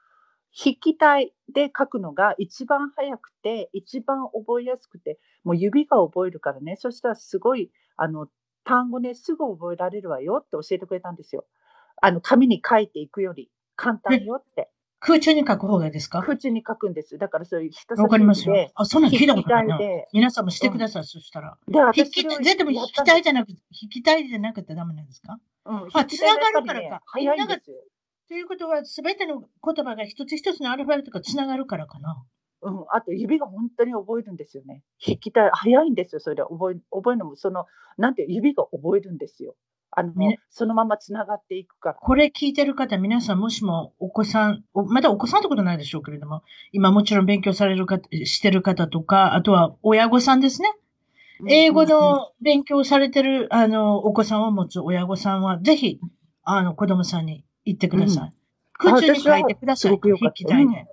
[0.58, 8.28] 筆記体で書くのが一番早くて、一番覚えやすくて、もう指が覚えるからね、そしたらすごい、あの、
[8.64, 11.46] 単語ね、すぐ覚えられるわよって教えてくれたんですよ。
[12.02, 14.72] あの、紙に書いていくより簡単よって。
[15.06, 16.22] 空中に書く方がいいですか？
[16.22, 17.18] 空中に書くんです。
[17.18, 18.72] だからそういう人わかりますよ。
[18.74, 19.78] あ、そんなの聞いたことないな。
[20.14, 21.58] 皆さんもしてください、うん、そしたら。
[21.68, 25.40] で、筆記体、でも筆記体じゃなくて、筆記体じゃなくてダメなんですか？
[25.66, 25.90] うん。
[25.94, 27.02] あ、繋がるからか。
[27.08, 27.78] 早いんですよ。
[28.30, 32.24] ということは、すべての言葉が一つ一つのアルファベットが繋がるからかな。
[32.62, 34.84] うん、あと指が本当に覚えるんですよね。
[35.04, 37.66] 筆記体、早いんですよ、それで覚え、覚えるのも、その、
[37.98, 39.56] なんて指が覚えるんですよ。
[39.96, 40.14] あの、
[40.50, 41.96] そのままつながっていくから。
[41.96, 50.74] これ聞いてる方、皆さんもしもお子さん、まだお子さんってことないでしょうけれども、今もちろん勉強される方、してる方とか、あとは親御さんですね。
[51.48, 56.00] 英語の勉強されてる、あの、お子さんを持つ親御さんは、ぜひ、
[56.44, 58.34] あの、子供さんに言ってください。
[58.74, 59.98] 空中に書いてください。
[59.98, 60.86] 筆記体で。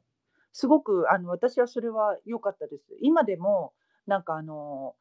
[0.52, 2.84] すごく、あの、私はそれは良かったです。
[3.00, 3.72] 今でも、
[4.06, 4.94] なんかあの、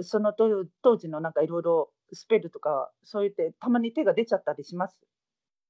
[0.00, 4.96] その当時のなんかいろいろスペルとか、そう言って、たまに手が出ちゃったりします？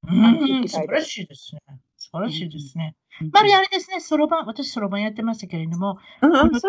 [0.07, 1.61] うん、素晴らしいですね。
[1.97, 2.95] 素晴らしいですね。
[3.33, 5.99] まりあれですね、そろばん、私そろばんやってましたけれども、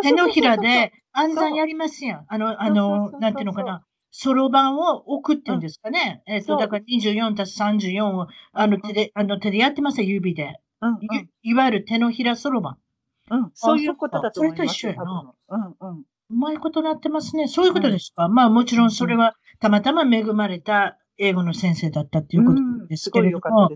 [0.01, 2.25] 手のひらで暗算やりますやん。
[2.29, 3.83] あの、あの、なんていうのかな。
[4.11, 6.23] そろばんを置くっていうんですかね。
[6.25, 10.55] えっと、だから24たす34を、あの手で、あの手でやってますよ、指で。
[11.43, 12.77] いわゆる手のひらそろばん。
[13.31, 14.59] うん、そういうことだと思います。
[14.59, 15.33] それと一緒やな。
[15.49, 15.99] うんうん。
[15.99, 17.47] うまいことなってますね。
[17.47, 18.29] そういうことですか？
[18.29, 23.69] まあもちろんそれはたまたま恵まれた英語の先生だったっていうことですけれども、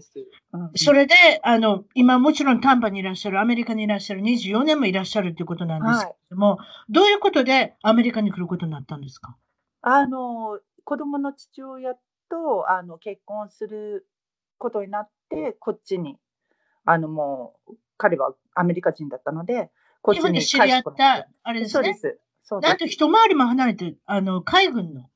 [0.75, 9.37] それで、あの、今もちろん短波にいらっしゃる、アメリカにいらっしゃる24年もいらっしゃるということなんですけれども、はい、どういうことでアメリカに来ることになったんですか？
[9.81, 11.95] あの、子供の父親
[12.29, 14.05] とあの結婚する
[14.57, 16.17] ことになって、こっちに、
[16.83, 21.71] あのもう、彼はアメリカ人だったので、こっちに知り合った、あれですね？
[21.71, 22.19] そうです。
[22.43, 22.73] そうです。
[22.73, 25.09] あと一回りも離れて、あの、海軍の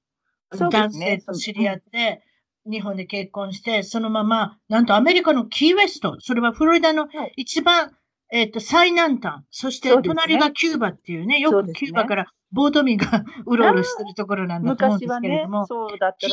[0.58, 2.24] 男性と知り合って、
[2.70, 7.92] 日本で結婚して、そのまま、なんとアメリカのキーウェスト、それはフロリダの一番、
[8.34, 15.74] えっ、と、最南端、そして隣がキューバっていうね、よくキューバからボート民がうろうろしてるところなんだと思うんですけれども、キ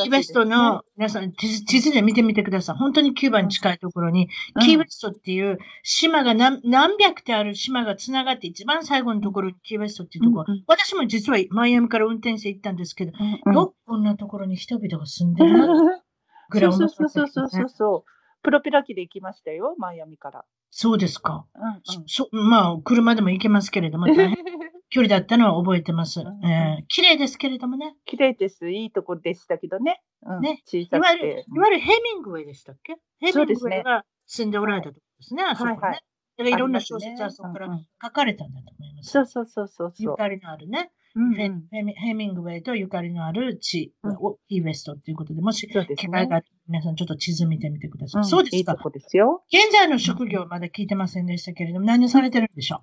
[0.01, 2.77] ーウェストの、皆さん地図で見てみてください。
[2.77, 4.29] 本当にキューバに近いところに、
[4.61, 13.11] キーウェストっていう島が何何百ってある島が繋がって一番最後のところにキーウェストっていうところ、私も実はマイアミから運転して行ったんですけど、
[13.51, 16.01] よくこんなところに人々が住んでるな
[16.49, 18.11] ぐらい思った そうそうそうそう。
[18.41, 20.45] プロペラ機で行きましたよ、マイアミから。
[20.71, 21.45] そうですか。
[21.53, 24.07] うんうん、そまあ、車でも行けますけれども、
[24.89, 26.21] 距離だったのは覚えてます。
[26.21, 27.95] うんえー、綺麗ですけれどもね。
[28.05, 28.69] 綺麗です。
[28.69, 30.01] いいとこでしたけどね。
[30.23, 31.45] うん、ね小さくていわゆる。
[31.55, 32.97] いわゆるヘミングウェイでしたっけ？
[33.19, 35.75] ヘミングウェイが住んでおられたところですね、あそこね。
[35.77, 36.03] はいはい
[36.39, 39.11] いろんな小説はそこから書かれたんだと思います。
[39.11, 39.93] そうそうそうそう。
[39.99, 40.91] ゆかりのあるね。
[41.15, 48.25] うんヘミングウェイとゆかりのある地、を、キーウェストということで、もし、機会が皆さんちょっと地図見てみてください。
[48.25, 48.57] そうですか。
[48.57, 49.43] いいとですよ。
[49.51, 52.79] 現在の職業まだ聞いてませんでしたけれども、何されてるんでしょう？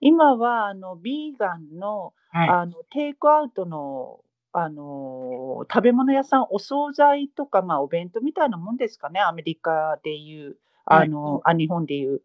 [0.00, 4.20] 今は、あの、ビーガンの、はい、あの、テイクアウトの、
[4.52, 12.22] あの、食べ物屋さん、お惣菜とか、まあ、お弁当みたいなもんですかね、アメリカでいう、あの、はい、あ日本でいう、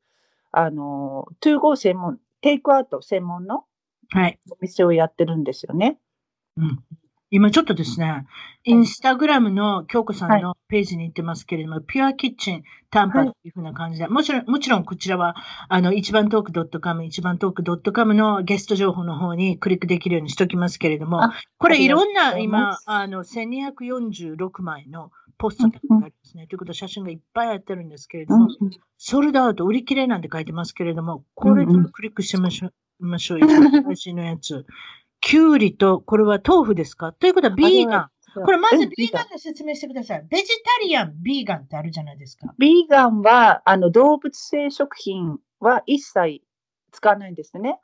[0.52, 3.66] あの、トゥーゴー専門、テイクアウト専門の
[4.12, 4.40] はい。
[4.50, 5.98] お店をやってるんですよね。
[6.58, 6.80] うん。
[7.34, 8.26] 今ちょっとですね、
[8.66, 15.38] インスタグラムの京子さんのページに行ってますけれども、はい、ピュアキッチン短波っていうふうな感じで、はい、もちろん、もちろんこちらは、
[15.70, 21.22] あの、一番トーク .com、一番トーク .com のゲスト情報の方にクリックできるようにしときますけれども、
[21.58, 26.48] これいろんな今、あの、1246枚のポストがありますね。
[26.48, 28.50] ということは写真がいっぱいあってるんですけれども、
[28.98, 32.74] ソルダウト売り切れなんて書いてますけれども、これちょっとクリックしましょう。
[33.06, 33.40] ましょう。
[33.40, 34.66] 最新のやつ。
[35.20, 37.14] きゅうりと、これは豆腐ですか？
[37.14, 38.10] ということは、ビーガン。
[38.34, 40.26] これまずビーガンで説明してください。
[40.30, 42.54] ベジタリアン、ビーガンってあるじゃないですか。
[42.58, 46.42] ビーガンは、あの、動物性食品は一切
[46.92, 47.80] 使わないんですね。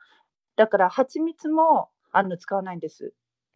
[0.56, 3.12] だから、蜂蜜も、あの、使わないんです。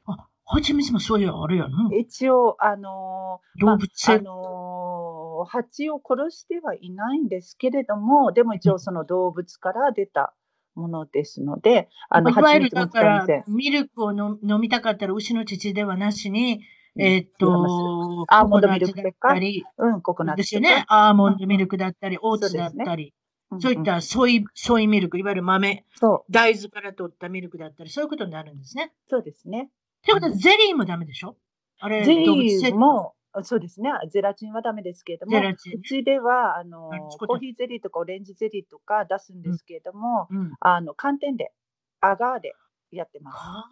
[0.06, 1.70] あ、蜂蜜もそういうあるやん。
[1.98, 10.34] 一応、あのー、動物性、まあ、あのー、蜂を殺してはいないんですけれども、でも一応その動物から出た
[10.74, 16.62] ものですので、あの、いわゆるだから、ミルクを飲みたかったら牛の乳ではなしに、
[16.98, 20.84] えっ、と、アーモンドミルクだったり、うん、ココナッツですよね。
[20.88, 23.14] アーモンドミルクだったり、オーツだったり、
[23.60, 25.84] そういったソイ、ソイミルク、いわゆる豆、
[26.30, 28.92] 大豆から取ったミルクだったり、そういうことになるんですね。
[29.08, 29.68] そうですね。
[29.68, 31.36] ってことは、ゼリーもダメでしょ？
[31.80, 33.90] あれ、ゼリーも、そうですね。
[34.10, 36.90] ゼラチンはダメですけれども、うちではあの
[37.26, 41.52] コーヒーゼリーとかオレンジゼリーとか出すんですけれども、うん、あの寒天で、
[42.00, 42.52] アガーで
[42.90, 43.38] やってます。
[43.38, 43.64] 寒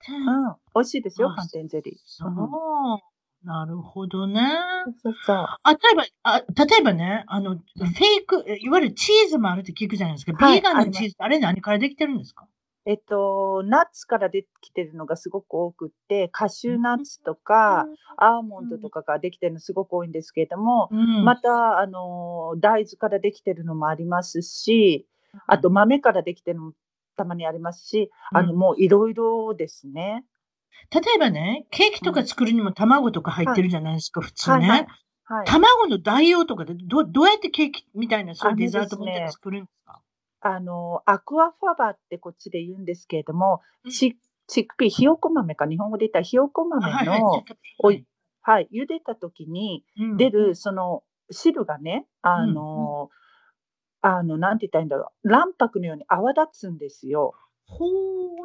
[0.00, 1.94] 天、うん、美味しいですよ、寒天ゼリー。
[2.04, 2.98] そう。
[3.46, 4.40] なるほどね。
[5.00, 10.32] そうそうあ例えばあ、例えばね、あの、フェイク、いわゆるチーズもあるって聞くじゃないですか。
[10.32, 12.48] ビーガンのチーズ、あれ何からできてるんですか？
[12.88, 25.06] えっと、ナッツからできてるのがすごく多くって、カシューナッツとか、アーモンドとかができてるのすごく多いんですけれども、うん、また、あの、大豆からできてるのもありますし、
[25.46, 26.72] あと豆からできてるのも
[27.14, 30.24] たまにありますし、あの、もういろいろですね。
[30.90, 34.56] 例えばね、ケーキとか作るにも卵とか入ってるじゃないですか、はい、普通ね。
[34.56, 34.86] はいはい。
[35.24, 40.00] はい、卵の代用とかでどどうやってケーキみたいなそういうデザートみたいな作るんですか？
[40.40, 47.44] あの、アクアファバってこっちで言うんですけれども、チチックピー、ひよこ豆か、日本語で言ったらひよこ豆の、
[47.80, 48.06] おい、
[48.40, 49.84] はい、茹でた時に
[50.16, 53.10] 出る、その汁がね、あの、
[54.00, 57.34] あの、なんて言ったらいいんだろう、卵白のように泡立つんですよ。
[57.68, 57.88] ほう、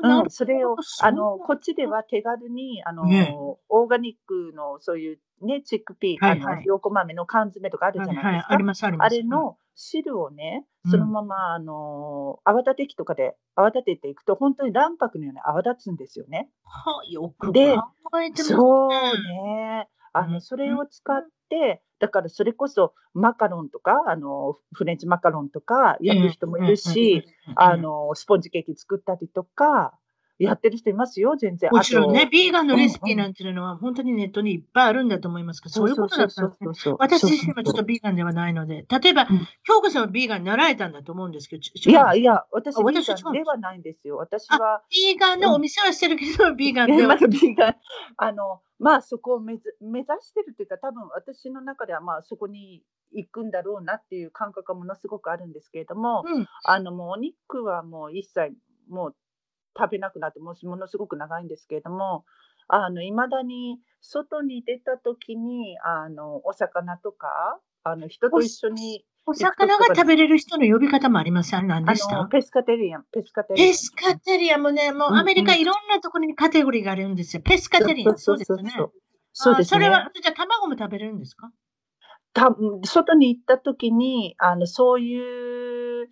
[0.04, 3.34] うん、それを、あの、こっちでは手軽に、あの、ね、
[3.70, 8.28] オーガニックのそういうね、チックピー、はいはい、あの、ひよこ豆の缶詰とかあるじゃないですか。
[8.28, 9.14] はいはい、あります、あります。
[9.14, 16.50] あれの汁をね、そのまま、あの、泡立て器とかで泡立てていくと、本当に卵白のように泡立つんですよね。
[16.64, 17.76] はあ、よくで、
[18.34, 19.88] そうね。
[20.12, 27.24] あの、それを使って、だからそれこそマカロンとか、あの、フレンチマカロンとか焼く人もいるし、
[27.56, 29.98] あの、スポンジケーキ作ったりとか、
[30.44, 31.70] やってる人いますよ、全然。
[31.72, 36.96] もちろんね、ビーガンのレシピなんていうのは本当にネットにいっぱいあるんだと思いますけど、そういうことだったんですね。
[37.00, 44.18] 私自身はちょっとビーガンではないので、例えば、うん京子さんはビーガンになられたんだと思うんですけど、ちいやいや、私、ビーガンではないんですよ。
[44.18, 47.76] 私は、ビーガンのお店はしてるけど、ビーガンでは えまだビーガン、
[48.18, 56.48] あの、まあそこを目ず目指してるっていうか、多分私の中ではまあそこに行くんだろうなっていう感覚がものすごくあるんですけれども、うん。
[56.66, 58.54] あのもうお肉はもう一切
[58.90, 59.16] もう
[59.78, 62.26] 食べなくなってもうものすごく長いんですけれども、
[62.68, 71.68] あの未だに外に出た時にあのお魚とかあの人と一緒にお魚が食べれる人の呼び方もありません？
[71.68, 72.18] 何あでした？
[72.18, 73.68] のペスカテリアン、ペスカテリアン。
[73.70, 77.42] ペスカテリアンもね、もうアメリカいろんなところにカテゴリーがあるんですよ。
[77.42, 78.18] ペスカテリアン。
[78.18, 78.72] そうですよね。
[79.32, 79.78] そうですね。
[79.78, 81.52] あそれは、じゃあ卵も食べれるんですか？
[82.34, 86.08] た外に行った時にあのそういう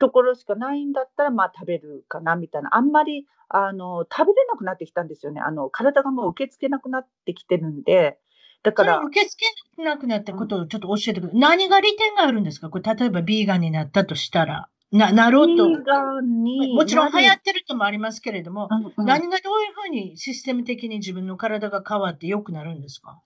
[0.00, 2.74] ところしかないんだったらまあ食べるかなみたいな。
[2.74, 5.40] あんまりあの食べれなくなってきたんですよね。
[5.40, 8.18] あの体がもう受け付けなくなってきてるんで。
[8.62, 9.42] だから受け付
[9.76, 11.40] けなくなったことをちょっと教えてください。
[11.40, 12.68] 何が利点があるんですか？
[12.68, 15.66] これ例えばビーガンになったとしたら、な、なろうと。
[15.66, 19.06] ビーガンにもちろん流行ってるともありますけれども、うんうん。
[19.06, 23.18] 何がどういうふうにシステム的に自分の体が変わって良くなるんですか？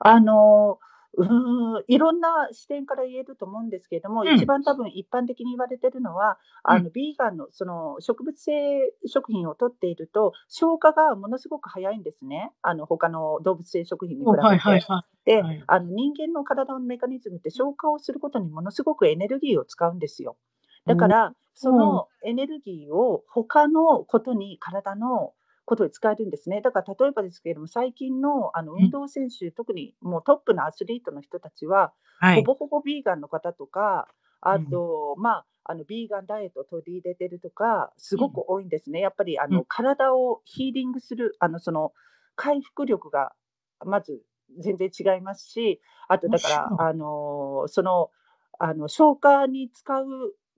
[0.00, 0.80] あの
[1.14, 8.52] うーんいろんな視点から言えると思うんですけれども、うん一番多分一般的に言われてるのは、あのビーガンのその植物性
[9.06, 14.40] 食品をとっていると消化がものすごく早いんですねあの他の動物性食品に比べて。
[14.42, 15.26] はいはいはい。
[15.26, 20.36] で、はいあの人間の体のメカニズムって消化をすることにものすごくエネルギーを使うんですよ。
[20.86, 25.32] だから、そのエネルギーを他のことに体の
[25.64, 26.60] ことに使えるんですね。
[26.60, 32.36] だから例えばですけれども、最近のあのうん運動選手、特にもうトップのアスリートの人たちは、はい。
[32.36, 34.08] ほぼほぼビーガンの方とか、
[34.40, 39.00] あと、まあ、あのビーガンダイエットを取り入れてるとか、すごく多いんですね。
[39.00, 41.92] やっぱりあの、うん体をヒーリングする、あのその
[42.34, 43.32] 回復力が
[43.84, 44.22] まず
[44.58, 48.10] 全然違いますし、あとだから、あのその
[48.58, 50.06] あの消化に使う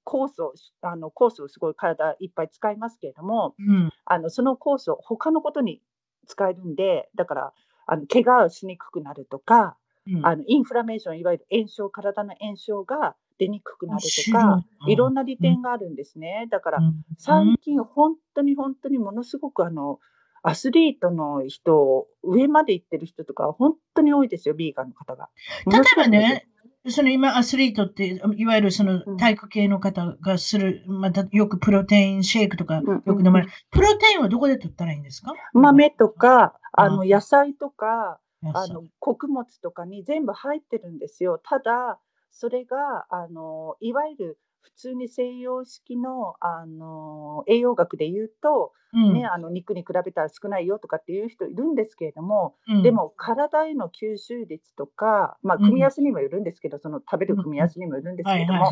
[0.04, 3.90] 酵素、あの酵素をすごい体いっぱい使いますけれども、うん。
[4.04, 5.80] あのその酵素、他のことに
[6.26, 7.52] 使えるんで、だから、
[7.86, 16.46] あの怪我をしにくくなるとか、うんあのインフラメーション、いわゆる炎症、体の炎症が出にくくなるとか、いいろんな利点があるんですね。
[16.50, 19.98] だから、うん最近、本当に本当にものすごくあの
[20.42, 25.30] アスリートの人、上まで行ってる人とか、本当に多いですよ、ビーガンの方が。
[25.66, 26.46] 例えばね、
[26.88, 29.16] その今アスリートって、いわゆるそのうん。
[29.16, 33.52] 体育系の方がする、またよくプロテインシェイクとかうんよく飲まれる。
[33.70, 35.32] プロテインはどこで取ったらいいんですか？
[35.54, 37.08] 豆とか、あのうん。
[37.08, 38.18] 野菜とか、
[38.52, 41.40] あの穀物とかに全部入ってるんですよ。
[41.42, 41.98] ただ、
[42.30, 49.12] それがあのいわゆる普通に西洋式のあの栄養学で言うと、うん。
[49.12, 52.82] ね、あの肉に比べたら少ないよとかっていう人いるんですけれども、うん。
[52.82, 55.64] でも体への吸収率とか、まあ、うん。
[55.64, 58.70] 組み合わせにもよるんですけど、その食べる組み合わせにもよるんですはいけども、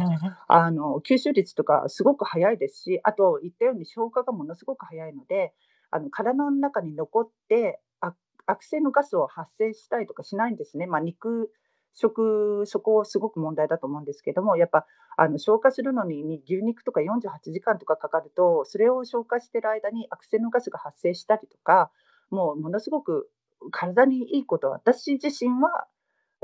[1.07, 5.53] 吸収率とかすごく早いですし、あと言ったように消化がものすごく早いので、
[5.91, 8.15] あの体の中に残ってあ
[8.47, 10.87] 悪性のガスを発生したりとかしないんですね。
[10.87, 11.51] まあ、肉
[11.95, 21.91] 食、そこすごく問題だと思うんですけども、やっぱあの消化するのにに牛肉とか48時間とかかかると、それを消化している間に悪性のガスが発生したりとか、
[22.31, 23.31] もうものすごく
[23.71, 25.87] 体にいいことは私自身は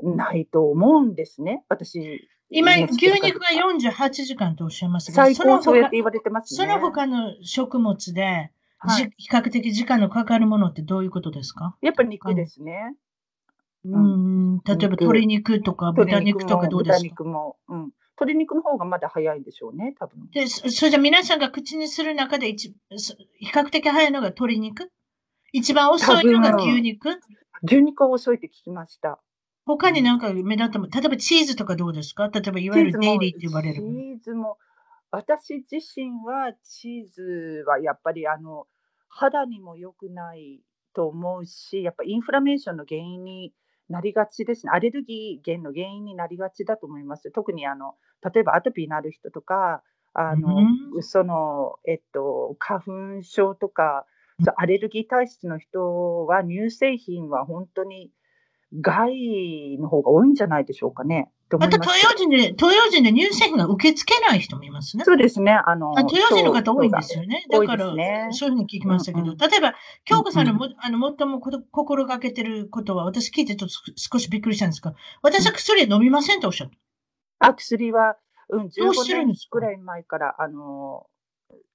[0.03, 1.65] ないと思うんですね。
[1.69, 6.67] 私今、の牛肉が48時間とおっしゃいますが、最その他高そうやって言われてますね。
[6.67, 8.51] その他の食物で、はい
[8.97, 11.77] じ比較的時間のかかるものってどういうことですか？
[11.81, 12.95] やっぱ肉ですね。
[13.85, 16.99] うん、例えば肉鶏肉とか豚肉とかどうですか？
[16.99, 17.91] 豚肉も、うん。
[18.21, 20.29] 鶏肉の方がまだ早いんでしょうね、多分。
[20.33, 24.91] で、そそれじゃ皆さんが口にする中で一そ比較的早いのが鶏肉？
[25.53, 27.21] 一番遅いのが牛肉？
[27.62, 29.21] 牛肉は遅いって聞きました。
[29.64, 32.29] 他になんか目立ったも例えばチーズとかどうですか？
[32.29, 33.75] 例えばいわゆるデイリーって言われる。
[33.77, 34.59] チーズも、
[35.12, 38.67] 私自身はチーズはやっぱりあの
[39.09, 40.61] 肌にも良くない
[40.95, 43.53] と思うし、やっぱインフラメーションの原因に
[43.89, 44.72] なりがちですね。
[44.72, 47.30] アレルギー源の原因になりがちだと思います。
[47.30, 47.95] 特にあの
[48.32, 49.82] 例えばアトピーになる人とか、
[50.14, 50.57] あの、
[50.95, 52.80] うんその、えっと、花
[53.18, 54.05] 粉症とか、
[54.57, 58.11] アレルギー体質の人は乳製品は本当に
[58.81, 61.31] 害の方が多いんじゃないでしょうかね。
[61.51, 65.05] また東洋人で、東洋人で乳製品が受け付けない人もいますね。
[65.05, 65.53] そうですね。
[65.53, 67.47] あの、あ東洋人の方多いんですよね。
[67.51, 77.49] だから、ねそういうふうに聞きましたけど、うんうん例えば、京子さんのも、あの、最もこ心がけてることは、私聞いてちょっと少しびっくりしたんですが、私は薬飲みませんとおっしゃった。
[77.49, 78.16] あ、薬は、
[78.51, 79.61] うん、どうしてる15んですか？
[79.61, 81.07] 年くらい前から、あの、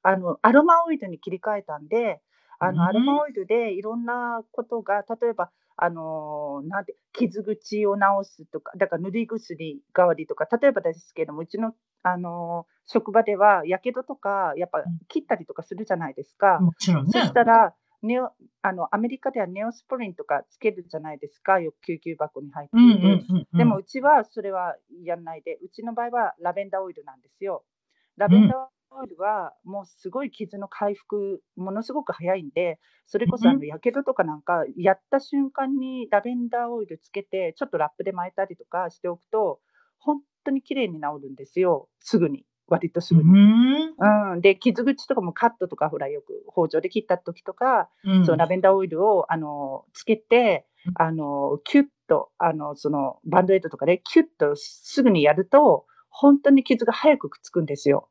[0.04, 2.22] あの、アロマオイルに切り替えたんで、
[2.60, 16.59] あの、うんアロマオイルでいろんなことが、例えば、あのーなんて、傷口を治すとか、だから塗り薬代わりとか、例えばですけども、うちの、あのー職場では、やけどとか、やっぱん切ったりとかするじゃないですか。
[16.59, 17.11] もちろんね。
[17.13, 22.99] そしたら、ネオあのアメリカではネオスプリンとかつけるじゃないですか、よく救急箱に入ってうんいる。
[22.99, 23.57] うんうんうん。
[23.57, 27.63] でも、うちはそれはやんないで、うちの場合はラベンダーオイルなんですよ。
[28.17, 28.57] ラベンダー
[29.00, 39.60] オイルはもうすごい傷の回復、ものすごく早いんで、それこそあうんのやけどとかなんか、やった瞬間にラベンダーオイルつけて、ちょっとラップで巻いたりとかしておくと、
[40.00, 43.30] 本当に綺麗に治るんですよ、すぐに、割とすぐに。
[43.30, 44.34] うん。
[44.34, 48.26] うん、で、傷口とかもカットとか、ほら、よく包丁で切った時とか、うん。
[48.26, 58.10] そのラベンダーオイルをあのつけてうん、あのキュッとあのそのバンドエイドとかでキュッとすぐにやると、本当に傷が早くくっつくんですよ。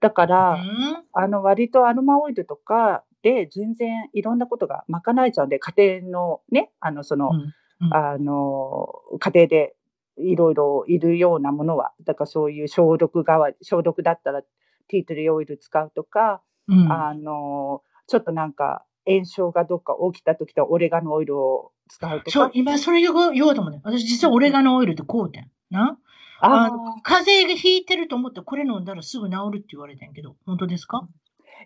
[0.00, 7.36] だから、うんあの割とアロマオイルとかで全然いろんなことが賄えちゃうんで、家庭のね、あのその、うん
[7.80, 8.88] うんあの
[9.20, 9.74] 家庭で
[10.16, 14.42] いろいろいるようなものは、だからそういう消毒代わり、消毒だったら
[14.88, 22.30] ティートリーオイル使うとか、うんあのちょっとなんか炎症がどっか起きた時とオレガノオイルを使うとか、。
[22.30, 23.80] そう今それ言おう言おうと思って。
[23.84, 25.50] 私実はオレガノオイルってこうてん。
[25.70, 25.98] な？
[26.40, 31.06] ああの風邪がひいてると思ってこれ飲んだらすぐ治るって言われてんけど、本当ですか？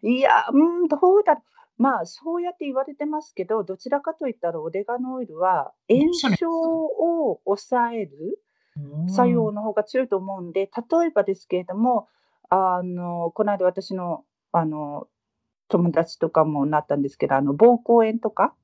[0.02, 1.82] いや、うん、どうだろう。
[1.82, 8.38] まあ、そうやって言われてますけど、どちらかといったらオレガノオイルは炎症を抑える
[9.08, 12.08] 作用の方が強いと思うんで、例えばですけれども、
[12.50, 15.08] あの、この間私の、あの、
[15.68, 18.54] 友達とかもなったんですけど、あの、膀胱炎とか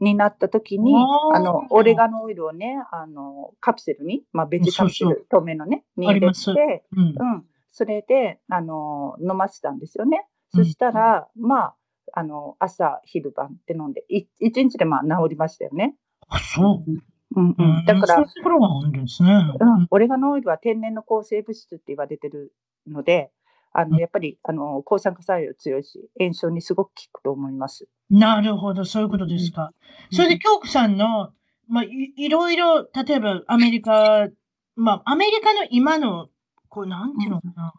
[0.00, 0.94] になった時に、
[1.34, 10.26] あの、オレガノオイルをね、あの、カプセルに、まあ、ベジカプセル、透明のね、に入れて、うんうん、それで、あの、飲ませたんですよね。
[10.28, 11.76] うんそしたら、まあ、
[12.14, 15.94] あの、朝、昼晩って飲んで、い一日でまあ治りましたよね。
[16.28, 16.90] あ、そう。
[17.36, 17.84] うんうん。
[17.84, 19.30] だからそういう、ところがあるんですね。
[19.60, 22.54] うん、オレガノオイルは天然の抗生物質って言われてる
[22.86, 23.30] ので、
[23.72, 23.90] あうん。
[23.90, 27.86] のやっぱりあの抗酸化作用強いし、炎症にすごく効くと思います。
[28.10, 29.72] なるほど、そういうことですか。
[30.12, 31.32] それで、京子さんの、
[31.68, 34.28] まあ、いいろいろ、例えばアメリカ、
[34.76, 36.28] まあ、アメリカの今の、
[36.68, 37.74] こう、なんていうのかな。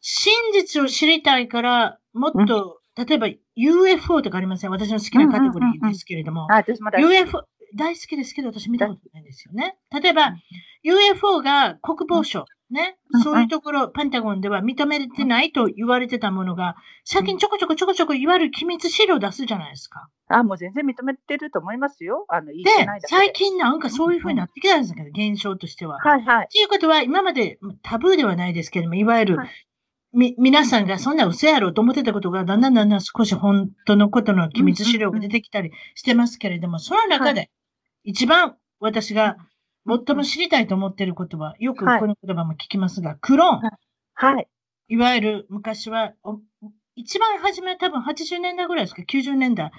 [0.00, 4.70] 真実を知りたいから、もっと、例えば UFO とかありません？
[4.70, 7.14] 私の好きなカテゴリーですけれども、あ私も大好き。
[7.14, 7.44] UFO、
[7.76, 9.76] 大好きですけど、私見たことないんですよね。
[9.92, 10.34] 例えば、
[10.82, 12.44] UFO が国防省、
[12.74, 20.10] ねうん、そういうところ、ペンタゴンでは認めてないと言われてたものが、最近ちょこちょこちょこちょこいわゆる機密資料出すじゃないですか。
[20.28, 22.26] あもう全然認めてると思いますよ。
[22.28, 22.70] あの言いで
[23.06, 25.98] 最近なんかそういうふうになってきたんですけど、現象としては。
[26.00, 26.48] はいはい。
[26.48, 29.48] ということは、今までタブーではないですけれども、いわゆる、はい
[30.14, 37.50] み、皆さんがそんな嘘やろうと思ってたことが、だんだんだんだん少し本当のことの機密資料が出てきたりしてますけれども、その中で、
[38.04, 39.36] 一番私が
[39.86, 43.60] 最も知りたいと思っていることは、よくはいこの言葉も聞きますが、クローン。
[44.14, 44.48] はい。
[44.88, 46.40] いわゆる昔は、お
[46.96, 49.70] 一番初めは多分80年代ぐらいですか、90年代。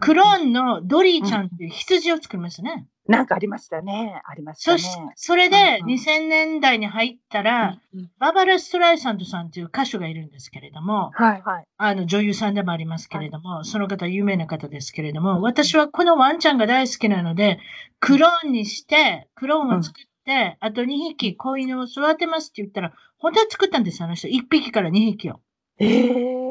[0.00, 2.86] クローンのドリーちゃんっていう羊を作りましたね。
[3.08, 4.20] なんかありましたね。
[4.24, 4.78] ありましたね。
[4.78, 11.64] そし、それでうんうん2000年代に入ったら、うんうんバーバラ・ストライサンドさんという歌手がいるんですけれども、はいはい。
[11.76, 17.58] あの女優さんでもありますけれども、その方有名な方ですけれども、私はこのワンちゃんが大好きなので、
[18.00, 20.86] クローンにして、クローンを作って、あと2
[21.16, 24.28] 匹子犬を育てますって言ったら、本当に作ったんです、あの人。
[24.28, 25.40] 1匹から2匹を。
[25.78, 26.41] ええ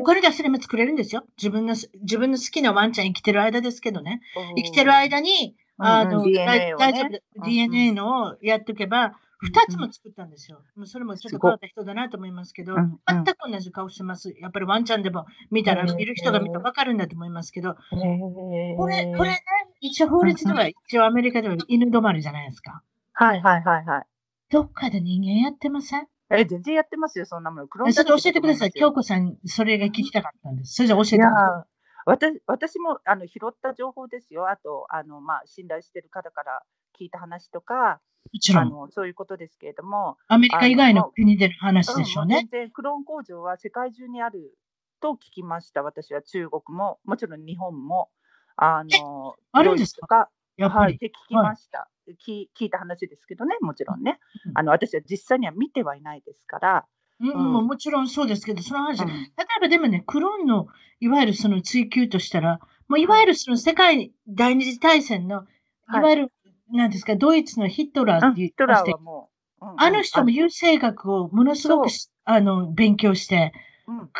[0.00, 1.24] お金出せれば作れるんですよ。
[1.36, 4.20] 自分の、自分の好きなワンちゃん生きてる間ですけどね。
[4.56, 10.62] 生きてる間に、あの、大丈夫、うん DNA のをやっとけば、二つも作ったんですよ。
[10.76, 12.74] もうそれもちょっと変わった人だなと思いますけど、
[13.08, 14.34] 全く同じ顔してます。
[14.38, 19.38] やっぱりワンちゃんでも見たら、うん見る人が見たらわかるんだと思いますけど、ええこれ、これね、
[19.80, 22.82] 一応法律では、一応アメリカでは犬止まりじゃないですか。
[23.14, 24.02] はいはいはいはい。
[24.50, 26.06] どっかで人間やってません？
[26.32, 27.68] え、全然やってますよ、そんなもの。
[27.68, 28.72] クローンちょっと教えてください。
[28.72, 30.74] 京日子さん、それが聞きたかったんです。
[30.74, 31.70] それじゃ教えてくださー
[32.06, 34.48] 私私もあの拾った情報ですよ。
[34.48, 36.62] あと、あのまあ、信頼してる方から
[36.98, 38.00] 聞いた話とか、
[38.32, 38.36] い。
[38.36, 42.36] もちろん、あのそういうことですけれども、アメリカ以外の国での話でしょうね。
[42.36, 44.56] 全然クローン工場は世界中にある
[45.00, 45.82] と聞きました。
[45.82, 48.10] 私は中国も、もちろん日本も、
[48.56, 50.30] あのあるんですか？
[50.58, 51.99] はい、って聞きました、聞。
[52.16, 54.18] 聞いた話ですけどね、もちろんね。
[54.54, 56.86] あの私は実際には見てはいないですから。
[57.20, 57.66] うん、うん。
[57.66, 59.08] もちろんそうですけど、その話、うん。
[59.08, 60.68] 例えばでもね、クローンの
[61.00, 63.06] いわゆるその追求としたら、もうい。
[63.06, 65.46] わゆるその世界第二次大戦の、い
[65.86, 66.02] はい。
[66.02, 66.32] わゆる、
[66.72, 69.30] なんですか、ドイツのヒットラーうんっていうヒトラーはも
[69.60, 73.52] う、うんうんあの人も優生学をものすごくしあの勉強して、
[73.86, 74.10] うん。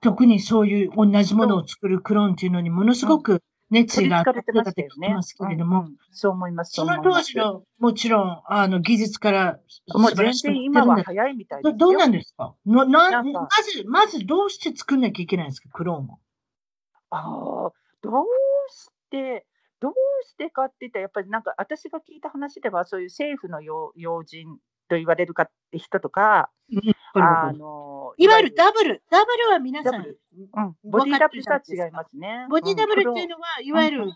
[0.00, 6.72] 特にそういう同じものを作るクローンっていうのにものすごく熱意があったって聞きますけれども、そう思います。
[6.72, 9.58] その当時の、もちろん、あの、技術から
[9.94, 12.54] もう全然今は早いみたいですどうなんですか？
[12.64, 16.18] ななまず、まずどうして作んなきゃいけないんですか、クローンを。
[17.10, 18.24] ああ、どう
[18.70, 19.46] して、
[19.80, 19.92] どう
[20.24, 24.58] してかって言ったら、やっぱりなんか私が聞いた話では、そういう政府の要要人
[24.88, 26.50] と言われるか人とか、
[27.14, 32.46] あのいわゆるダブル、ダブルは皆さん、うん、ボディダブルとは違いますね。
[32.50, 34.12] ボディダブルっていうのは、いわゆる、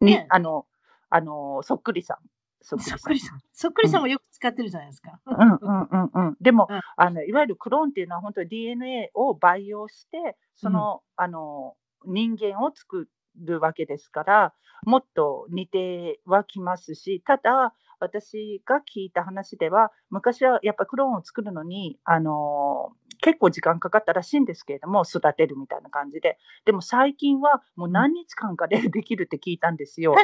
[0.00, 0.66] ね、あの、
[1.10, 2.18] あの、そっくりさん。
[2.60, 3.40] そっくりさん。
[3.52, 4.02] そっくりさん。
[4.02, 5.20] もよく使ってるじゃないですか。
[5.26, 6.36] うんうんうんうん。
[6.40, 14.54] でも、あのいわゆるクローンっていうのは本当に DNA を培養して、その、あの人間を作るわけですから、
[14.84, 26.38] もっと似てはきますし、ただ、私が聞いた話では、昔はやっぱクローンを作るのに、あの結構時間かかったらしいんですけれども、育てるみたいな感じで。
[26.64, 30.14] でも最近はもう何日間かでできるって聞いたんですよ。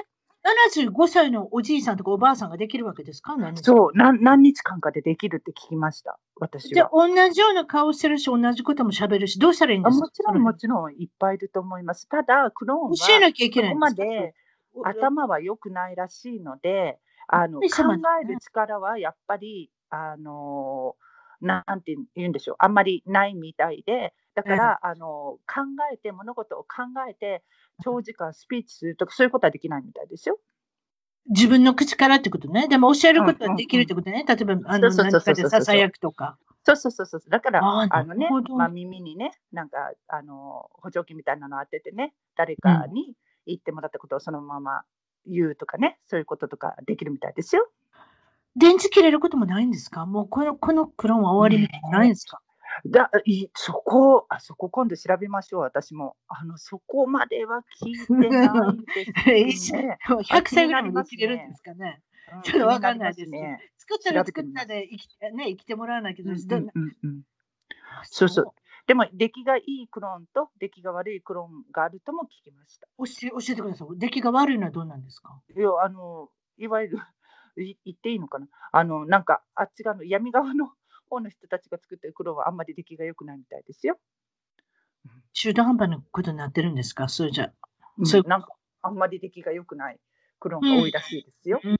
[0.68, 3.35] 75歳のおじいさんとかおばあさんができるわけですか？
[3.55, 6.70] そう何、何日間かでできるって聞きました、私は。
[6.75, 10.05] じゃあ、同じような顔してるし、同じことも喋るし、どうしたらいいんですか？
[10.05, 12.11] もちろん、もちろん、いっぱいいると思います。
[12.11, 14.35] ただ、クローンは、教えなきゃいけないここまで
[14.85, 16.99] 頭は良くないらしいので、
[17.29, 17.66] あの考
[18.22, 20.97] える力はやっぱり、あの
[21.41, 25.62] なんて言うんでしょう、あんまりないみたいで、だから、あの考
[25.93, 27.43] えて、物事を考えて、
[27.83, 30.39] 長時間スピーチするとか、そういうことはできないみたいですよ。
[31.29, 32.68] 自分の口からってことね。
[32.68, 34.25] でも教えることはできるってことね。
[34.27, 36.37] 例えば、あの、何かでささやくとか。
[36.64, 37.20] そうそうそうそう。
[37.29, 43.14] だから、あのね、まあ、耳にね、なんか、あの、補助器みたいなの当ててね、誰かに
[43.47, 44.83] 言ってもらったことをそのまま
[45.27, 47.68] 言うとかね、そういうこととかできるみたいですよ。
[48.57, 50.07] 電池切れることもないんですか？
[50.07, 52.41] もうこの、このクローンは終わりみたいなないんですか、
[52.87, 56.16] だいそこあ、そこ今度調べましょう、私も。
[56.29, 58.75] あの、そこまでは聞いてな
[59.33, 59.99] いですね。
[60.09, 62.01] 100歳ぐらいまで生きれるんですかね？
[62.43, 63.61] ちょっとわかんないですね。
[63.77, 67.22] 作ったら作ったで生き,、ね、生きてもらわないけど、うんうんうん、
[68.05, 68.47] そうそう。
[68.87, 72.87] でも、出来がいいクローンと出来が悪いクローンがあるとも聞きました。
[72.99, 73.89] 教え教えてください。
[73.99, 75.41] 出来が悪いのはどうなんですか？
[75.57, 76.28] いや、あの、
[76.59, 76.99] いわゆる、
[77.62, 78.47] い言っていいのかな？
[78.72, 80.70] あの、なんか、あっち側の闇側の
[81.09, 83.97] 方の人たちが作ってる黒はあんまり出来が良くないみたいですよ。
[85.32, 87.09] 中途半端なことになってるんですか？
[87.09, 87.53] それじゃ。
[88.05, 88.49] そうなんか、
[88.82, 89.99] あんまり出来が良くない
[90.41, 91.61] 黒が多いらしいですよ。
[91.62, 91.76] うん、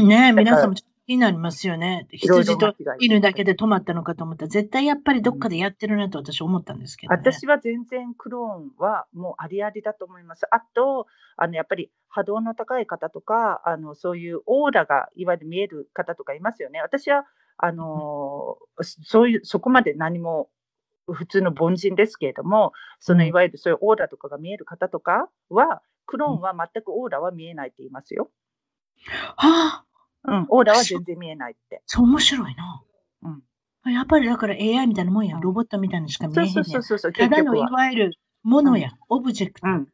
[0.00, 2.06] うん、ね皆さんも気になりますよね。
[2.12, 10.46] 羊と犬だけで止まったのかと思ったら、絶対やっぱりどっかでやってるなと私思ったんですけど、ね、私は全然クローンはもうありありだと思います。
[10.50, 11.06] あと、
[11.36, 16.80] あのやっぱり波動の高い方とか、あのそういうオーラがいわゆる見える方とかいますよね。
[16.80, 17.24] 私は
[17.58, 20.48] あのそういう、そこまで何も
[21.06, 28.30] 普通の凡人ですけれども、そのいわゆるそういうオーラとかが見える方とかは、クローンは全くオーラは見えないって言いますよ。
[29.36, 29.89] はあ。
[30.24, 31.82] うん、オーラは全然見えないって。
[31.86, 32.82] そう、面白いな。
[33.22, 33.92] うん。
[33.92, 36.52] やっぱりだから AI みたいなもんや、ロボットみたいなしか見えへんや。
[36.52, 37.12] そうそうそうそう。
[37.12, 38.12] ただのいわゆる
[38.42, 39.66] ものや、うん、オブジェクト。
[39.66, 39.88] うん。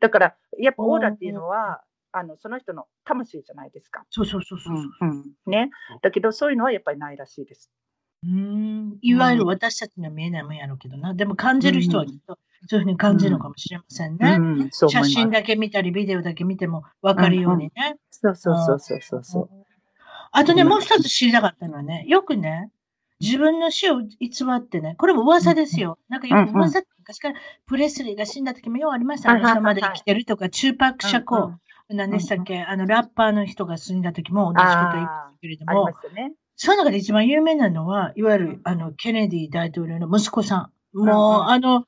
[0.00, 1.82] だから、やっぱオーラっていうのは、
[2.16, 4.04] あのその人の魂じゃないですか。
[4.08, 5.70] そうそうそうそううん、ね。
[6.00, 7.72] だけどそういうのはやっぱりないらしいです。
[8.22, 11.12] うんいわゆる私たちには見えないもんやろうけどな。
[11.12, 14.36] でも感じる人はきっとそういうふうに感じるのかもしれませんね。
[14.38, 17.72] うんうん、写真だけ見たり、ビデオだけ見ても分かるようにね。
[17.76, 19.63] うんうん、そうそうそうそうそう。
[20.36, 22.70] あとね、もう一つ知りたかったのはね、よくね、
[23.20, 24.10] 自分の死を偽
[24.56, 25.96] ってね、これも噂ですよ。
[26.08, 29.32] なんかよく噂って昔からプレスリーが死んだ時もようありました。
[29.32, 29.40] ね。
[29.40, 31.56] 下まで生きてるとか、中泊社交。
[31.88, 40.98] 何でしたっけ、あの、ラッパーの人が死んだ時も同じこと言ったけれども、ね、その中で一番有名なのは、いわゆる、あの、ケネディ大統領の息子さん。
[40.98, 41.84] もう、あの、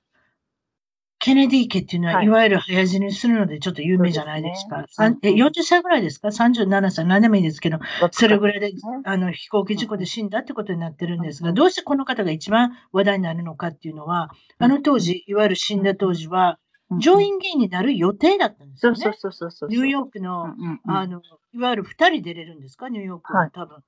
[1.27, 4.85] ケネディ家っていうのは、いわゆる早死にするのでちょっと有名じゃないですか。
[4.89, 7.81] すね、え40歳ぐらいですか ?37 歳、何でもいいですけど、
[8.13, 8.73] それぐらいで、
[9.03, 16.61] あの、飛行機事故で死んだってことになってるんですが、どうしてこの方が一番話題になるのかっていうのは、あの当時、いわゆる死んだ当時は、
[17.01, 18.99] 上院議員になる予定だったんですよね。
[19.01, 20.55] そうそうそうそうニューヨークの、
[20.87, 21.23] あの、
[21.53, 22.89] いわゆる二人出れるんですか？
[22.89, 23.83] ニューヨークは、多分。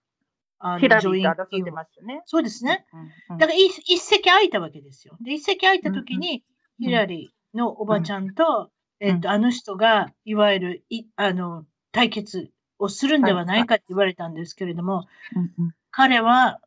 [0.61, 1.23] あの上院
[1.53, 1.65] 議員
[2.03, 2.23] ね。
[2.27, 2.85] そうですね。
[3.39, 5.17] だから一一席空いたわけですよ。
[5.21, 6.43] で、一席空いたときに、
[6.79, 8.71] ヒラリーのおばちゃんと、
[9.01, 15.07] えっと、あの人が、いわゆる、い、あの、対決をするんではないかって言われたんですけれども、
[15.91, 16.61] 彼は、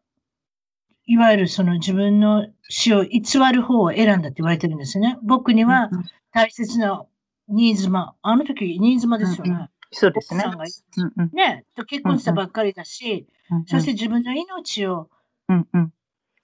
[1.05, 5.17] いわゆるその自分の死を偽る方を選んだって言われてるんですね。
[5.23, 5.89] 僕には
[6.31, 7.05] 大切な
[7.49, 9.51] 新妻、あの時新妻ですよね。
[9.51, 10.43] うんうん、そうですね。
[10.45, 15.09] うんうん、ね、と結婚したばっかりだし、うんうん、そして自分の命を、
[15.49, 15.93] うんうん、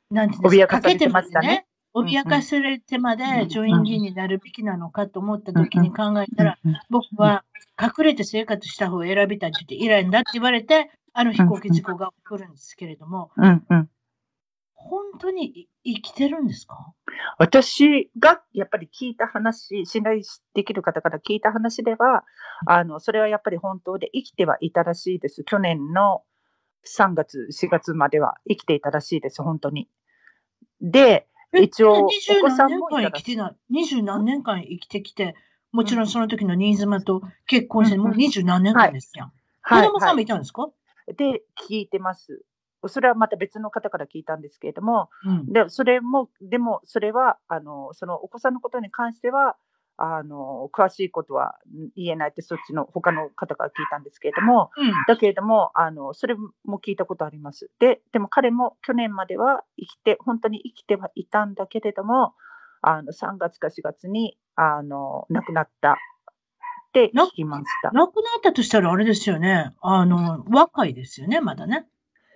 [0.10, 1.66] なんていうんですか、かけてましたね。
[1.96, 6.58] 脅かされてまで上院議員になるべきなのかと思った時に考えたら、
[6.90, 7.44] 僕は
[7.82, 13.32] 隠れて生活した方を選びたいって言って、イランだって言われて、あの飛行機事故が起こるんですけれども。
[14.80, 16.94] 本当に生きてるんですか？
[17.40, 20.22] 私がやっぱり聞いた話、信頼
[20.54, 22.24] できる方から聞いた話では、
[22.68, 25.44] あの、それはやっぱり本当で生きてはいたらしいです。
[25.44, 26.22] 去年の
[26.86, 29.90] 3月、4月までは生きていたらしいです、本当に。
[30.80, 33.56] で、え一応、お二十子さ何年間んもいたら生きてない。
[33.70, 35.36] 二十何年間生きてきて、
[35.72, 39.30] もちろんその時の新妻と結婚して、もう二十何年間ですやん。
[39.30, 40.70] 子はい、供さんもはいたんですか、
[41.16, 42.44] で、聞いてます。
[42.88, 45.52] それはまた別の方から聞いたんですけれども、うん。
[45.52, 49.56] で、それも、でも、それは、あの、そのお子さんのことに関しては、
[49.98, 51.56] あの、詳しいことは
[51.96, 54.92] 言えないって、そっちの他の方から聞いたんですけれども、うん。
[55.08, 57.72] だけれども、あの、それも聞いたことあります。
[57.80, 62.36] で、でも彼も去年までは生きて、本当に生きてはいたんだけれども、
[62.82, 65.96] あの、3月か4月に、あの、亡くなったっ
[66.94, 67.92] て聞きました。
[67.92, 69.74] 亡くなったとしたらあれですよね。
[69.82, 71.88] あの、若いですよね、まだね。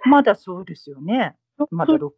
[0.05, 1.35] まだそうですよね。
[1.69, 2.09] まだ60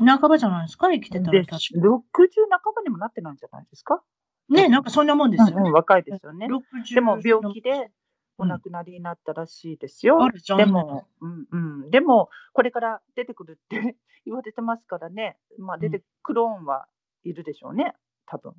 [0.00, 2.00] 60半ばじゃないですか、生きてたらで、確60
[2.48, 2.60] か。
[2.62, 4.02] 半ばにもなってないんじゃないですか？
[4.48, 5.54] ね、なんかそんなもんですよね。
[5.56, 6.46] うんうん、若いですよね。
[6.46, 7.90] 60でも病気で
[8.38, 8.48] おうん。
[8.48, 10.22] 亡くなりになったらしいですよ。
[10.22, 11.56] あるじゃんでも、うんう
[11.86, 16.86] ん、でも、これから出てくるって 言われてますからね、まあ、出て、クローンは
[17.24, 17.94] いるでしょうね、
[18.26, 18.54] 多分。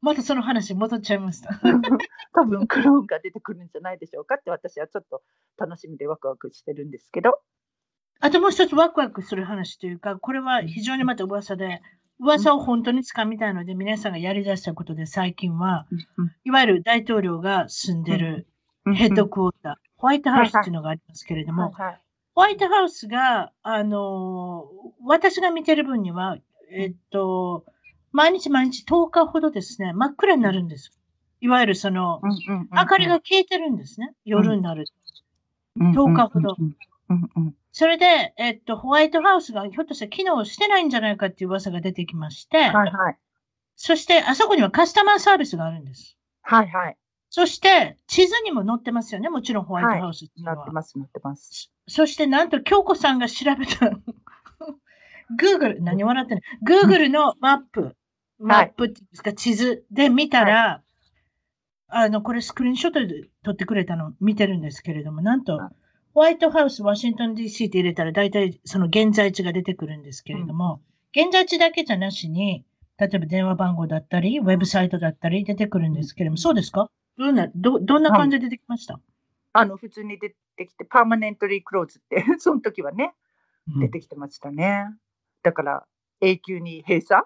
[0.00, 1.50] またその話戻っちゃいました。
[2.32, 5.22] 多分クローンが出てくるんじゃないでしょうかって、私はちょっと
[5.56, 7.40] 楽しみでワクワクしてるんですけど、
[8.20, 11.80] あともう一つワクワクする話というか、これは非常にまた噂で、
[12.18, 15.86] 噂を本当につかみたいので、皆さんがやり出したことで、最近は、
[16.44, 18.48] いわゆる大統領が住んでる
[18.92, 21.72] ヘッドクォーター、ホワイトハウスっていうのがありますけれども、
[22.34, 26.36] ホワイトハウスが、あのー私が見てる分には、
[26.72, 27.64] えっと、
[28.10, 30.90] 毎日毎日10日ほどですね、真っ暗になるんです。
[31.40, 32.20] いわゆるその、
[32.72, 34.12] 明かりが消えてるんですね。
[34.24, 34.92] 夜になると。
[35.76, 35.92] うん。
[35.92, 36.56] 10日ほど
[37.78, 43.18] それで、えっと、ホワイトハウスがひょっとしたら機能してないんじゃないかっていう噂が出てきまして、はいはい。
[43.76, 46.18] そして、あそこにはカスタマーサービスがあるんです。
[46.42, 46.96] はいはい。
[47.30, 49.30] そして、地図にも載ってますよね。
[49.30, 50.56] もちろんホワイトハウスっていうのは。
[50.56, 51.70] なってますなってます。
[51.86, 53.92] そして、なんと、京子さんが調べた、
[55.40, 57.94] Google、何笑ってない ?Google のマップ、
[58.40, 60.82] マップっていうんですか、地図で見たら、
[61.86, 65.70] あの、これスクリーンショットで撮ってくれたの見てるんですけれども、なんとはい、
[66.14, 70.80] ホワイトハウス、ワシントン DC って入れたら、大体その現在地が出てくるんですけれども、
[71.16, 72.64] 現在地だけじゃなしに、
[72.98, 76.90] 例えば電話番号だったり、ウェブサイトだったり出てくるんですけれども、そうですか？
[77.16, 79.00] どんな、ど、どんな感じで出てきました、
[79.52, 83.14] あの普通に出てきてパーマネントリークローズって その時はね
[83.74, 83.80] うん。
[83.80, 84.86] 出てきてましたね。
[85.42, 85.86] だから
[86.20, 87.22] 永久に閉鎖？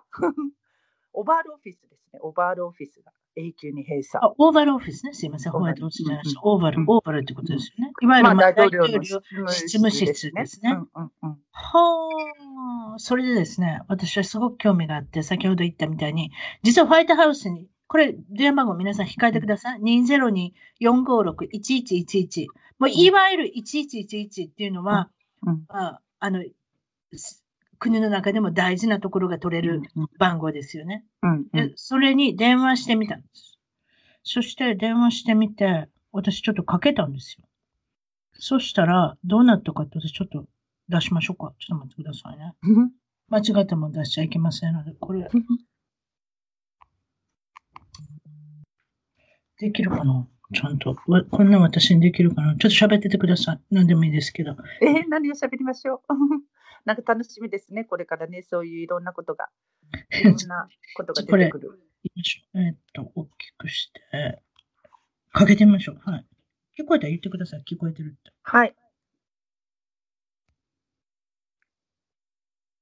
[1.15, 2.19] オバールオフィスですね。
[2.23, 4.25] オバールオフィスが永久に閉鎖。
[4.25, 5.13] あ、オーバルオフィスね。
[5.15, 5.53] すいません。
[5.55, 7.93] オーバルホワイトオフィスじゃなオーバルうん、オーバルってことですよね。
[8.01, 9.21] いわゆる、まあ、まあ大統領の執
[9.69, 10.73] 務室ですね。
[10.73, 16.31] うんうんうんはあ、それでですね、私はすごく興味があって、先ほど言ったみたいに、
[16.63, 19.81] 実はホワイトハウスに、これ、電話番号皆さん控えてください。
[20.81, 22.47] 202-456-1111。
[22.79, 25.11] もう、いわゆる1111っていうのは、
[25.47, 26.43] うんああの、
[27.15, 27.42] す
[27.83, 31.05] 国の中でも大事なところが取れるうん番号ですよね。
[31.23, 33.59] うんうんで、それに電話してみたんです。
[34.23, 37.45] そして電話してみて、私ちょっとかけたんですよ。
[38.35, 40.47] そしたら、どうなったかって私ちょっと
[40.89, 41.55] 出しましょうか。
[41.59, 42.55] ちょっと待ってくださいね。
[42.63, 42.93] う ん
[43.29, 45.29] 間違っても出しちゃいけませんので、これ、
[49.59, 50.27] できるかな？
[50.55, 50.97] ちゃんと。
[51.07, 52.55] わこんなん私にできるかな？
[52.57, 53.61] ちょっと喋っててください。
[53.71, 54.57] 何でもいいですけど。
[54.83, 56.13] えー何を喋りましょう？
[56.85, 57.85] なんか楽しみですね。
[57.85, 59.49] これからね、そういういろんなことが、
[60.21, 61.81] いろんなことが出てくる。
[62.55, 64.43] えーっと、大きくして、
[65.31, 65.99] かけてみましょう。
[65.99, 66.27] はい。
[66.79, 67.05] 聞こえた？
[67.05, 67.63] ら言ってください。
[67.63, 68.33] 聞こえてるって。
[68.43, 68.75] はい。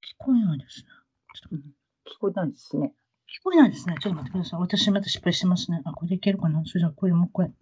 [0.02, 0.86] 聞こえないですね。
[1.34, 1.60] ちょっ
[2.04, 2.94] と聞こえないですね。
[3.28, 3.96] 聞こえないですね。
[4.00, 4.60] ちょっと待ってください。
[4.60, 5.82] 私また失敗してますね。
[5.84, 6.64] あ、これでいけるかな？
[6.64, 7.54] それじゃあ、これもう一回。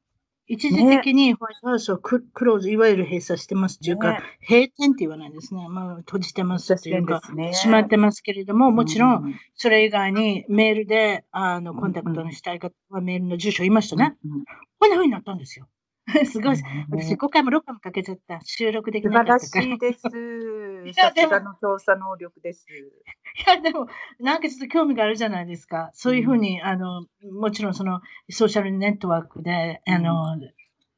[0.47, 5.67] 一時的にホワイトハウスをククローズ、いわゆる閉鎖してますっていうか、ね閉店って言わないですね。
[5.69, 14.15] まあ、閉じてますっていうか、ね閉まってますけれども、もちろん、うんそれ以外にメールで、あの、コンタクトのしたい方はメールの住所言いましたね。
[14.25, 14.43] うん
[14.77, 15.67] こんな風になったんですよ。
[16.25, 16.55] すごい。
[16.55, 18.39] ね私、5回も6回もかけちゃった。
[18.43, 19.63] 収録できなかったから。
[19.63, 20.01] しいです。
[20.93, 22.65] さすがの調査能力です。
[22.69, 23.87] いや、でも、
[24.19, 25.89] なんかちょっと興味があるじゃないですか。
[25.93, 30.37] そういうふうに、あの、もちろんその、ソーシャルネットワークで、あの、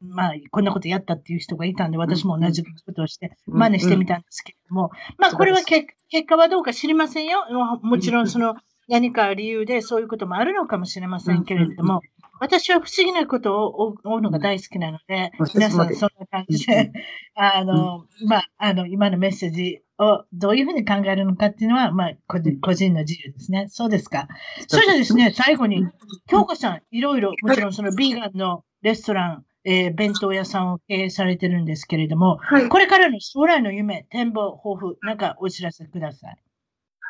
[0.01, 5.87] まあ、こんなことやったっていう人がいたんで、私も同じことをして、うん真似してみたんですけれども、まあ、これは結
[6.27, 7.45] 果はどうか知りませんよ。
[7.51, 8.55] ももちろん、その、
[8.87, 12.01] 何か理由でそういうこともあるのかもしれませんけれども、
[12.39, 16.91] 私は不思議なことを追うのが大好きなので、私もです皆さんそんな感じで、
[17.35, 23.67] あの、まあ、あの、今のメッセージをどういうふうに考えるのかっていうのは、まあ、個人個人の自由ですね。
[23.69, 24.27] そうですか？
[24.67, 25.83] それじゃですね、最後に、
[26.27, 32.69] 京子さん、いろいろ、もちろんそのビーガンのレストラン、えー弁当屋さんを経営されてるんですけれども、はい。
[32.69, 36.37] これからの将来の夢、展望、抱負、なんかお知らせください。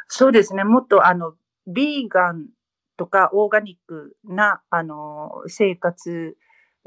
[0.07, 0.63] そうですね。
[0.63, 1.33] もっとあの、
[1.67, 2.47] ビーガン
[2.97, 6.35] とかオーガニックな、あの、生活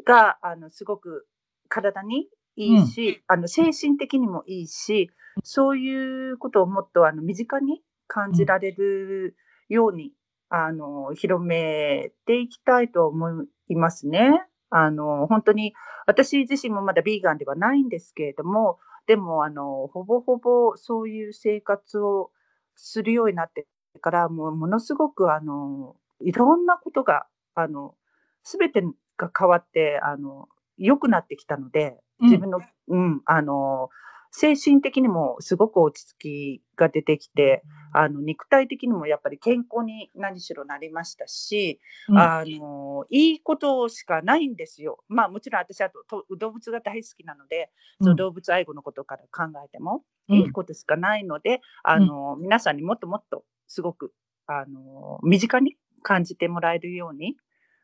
[0.07, 1.27] が、あの、すごく
[1.69, 5.11] 体にいいし、あの、精神的にもいいし、
[5.43, 9.37] そういうことをもっとあの、身近に感じられる
[9.69, 10.13] ように、
[10.49, 14.43] あの、広めていきたいと思いますね。
[14.71, 15.75] あの、本当に、
[16.07, 22.31] 私自身もまだビーガンではないんですけれども、でも、あの、ほぼほぼそういう生活を
[22.77, 23.67] するようになって
[24.01, 27.95] から、もうものすごく、あの、いろんなことが、あの、
[28.43, 28.83] すべて
[29.17, 30.49] が変わって、あの、
[30.79, 33.91] 良くなってきたので、自分の、うん、あの、
[34.33, 42.19] 精神的にもすごく落ち着きが出てきて、あの、肉体的にもやっぱり健康に何しろなりましたし、うん。
[42.19, 45.03] あの、いいことしかないんですよ。
[45.09, 47.71] まあもちろん私はとと動物が大好きなので、
[48.01, 50.37] その動物愛護のことから考えても、うん。
[50.37, 54.13] いいことしかないので、あの、皆さんにもっともっとすごく、
[54.47, 57.37] あの、身近に感じてもらえるように、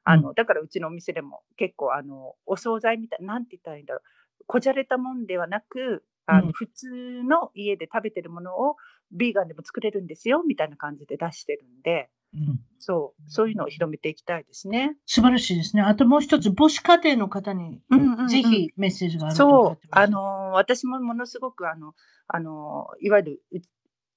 [0.05, 4.03] あの、だからうちのお店でも結構あの、お惣菜みたい、なんて言ったらいいんだろう。
[4.49, 6.47] こじゃれたもんではなく、あうん。
[6.47, 8.77] の、普通の家で食べてるものを
[9.13, 12.61] ビーガンでも作れるんですよ、みたいな感じで出してるんで、うん。
[12.79, 14.97] そう、そういうのを広めていきたいですね。
[15.07, 15.83] 素晴らしいですね。
[15.83, 21.95] あともう一つ、母子家庭の方にうんうんうんぜひメッセージがあるとそうあの、私もものすごく、あの、
[22.29, 23.59] あの、いわゆる、う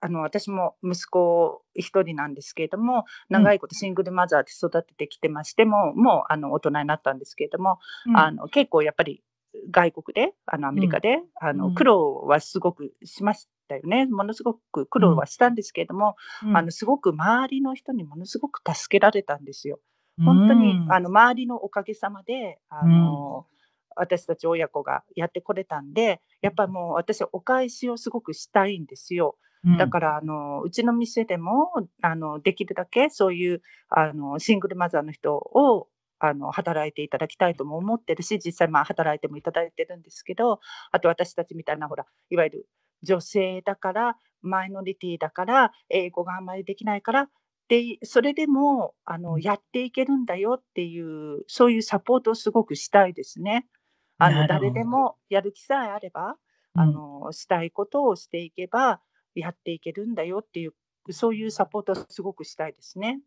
[0.01, 8.17] あの、私も息子一人なんですけれども、長いことシングルマザーで育ててきてましても、もう、あの、大人になったんですけれども、うん。
[8.17, 9.23] あの、結構やっぱり、
[9.71, 11.73] 外国で、あの、アメリカで、あの、うん。
[11.73, 14.05] 苦労はすごくしましたよね。
[14.05, 16.57] ものすごく苦労はしたんですけれども、うん。
[16.57, 19.79] あの、すごく周りの人にものすごく助けられたんですよ。
[20.23, 23.45] 本当に、うんあの、周りのおかげさまで、あの、
[23.95, 29.37] 私たち親子がやってこれたんで、やっぱもう私はお返しをすごくしたいんですよ。
[29.77, 35.87] だから、あの、うちの店でも、あの、できるだけそういう、あの、シングルマザーの人を、
[36.19, 40.59] あの、働いていただきたいとも思ってるし、実際まあ働いてもいただいてるんですけど、
[40.91, 42.69] あと私たちみたいな、ほら、いわゆる
[43.03, 47.29] 女性だから、マイノリティだから、英語があんまりできないから、
[47.69, 53.67] で、それでも、あの、やっていけるんだよっていう、そういうサポートをすごくしたいですね。
[54.17, 56.37] あの、誰でもやる気さえあれば、
[56.75, 59.01] あの、したいことをしていけば、
[59.39, 60.73] やっていけるんだよっていう、
[61.11, 63.19] そういうサポートをすごくしたいですね。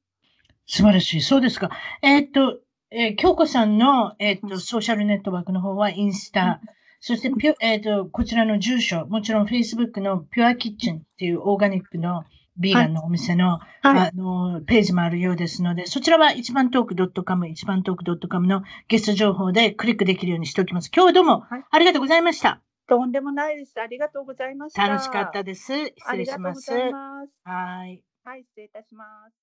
[0.66, 1.20] 素晴らしい。
[1.20, 1.70] そうですか。
[2.02, 2.60] えーっと、
[2.90, 6.60] えー京子さんの、えーっと、うんソーシャルネットワークの方はインスタ、
[7.00, 12.24] そしてピュ、えーっと、こちらの住所、もちろん Facebook のピュアキッチンっていうオーガニックの
[12.56, 13.62] ビーガンのお店の、はい。
[13.82, 20.90] あの、ページもあるようですので、そちらは一番トーク .com、一番トーク .com のゲスト情報でクリックできるようにしておきます。
[20.94, 22.71] 今日はどうもはいありがとうございました。
[22.88, 23.80] とんでもないです。
[23.80, 24.86] ありがとうございました。
[24.86, 25.72] 楽しかったです。
[25.96, 26.72] 失礼します。
[26.90, 27.32] ます。
[27.44, 28.02] はい。
[28.24, 29.34] はい、失礼いたします。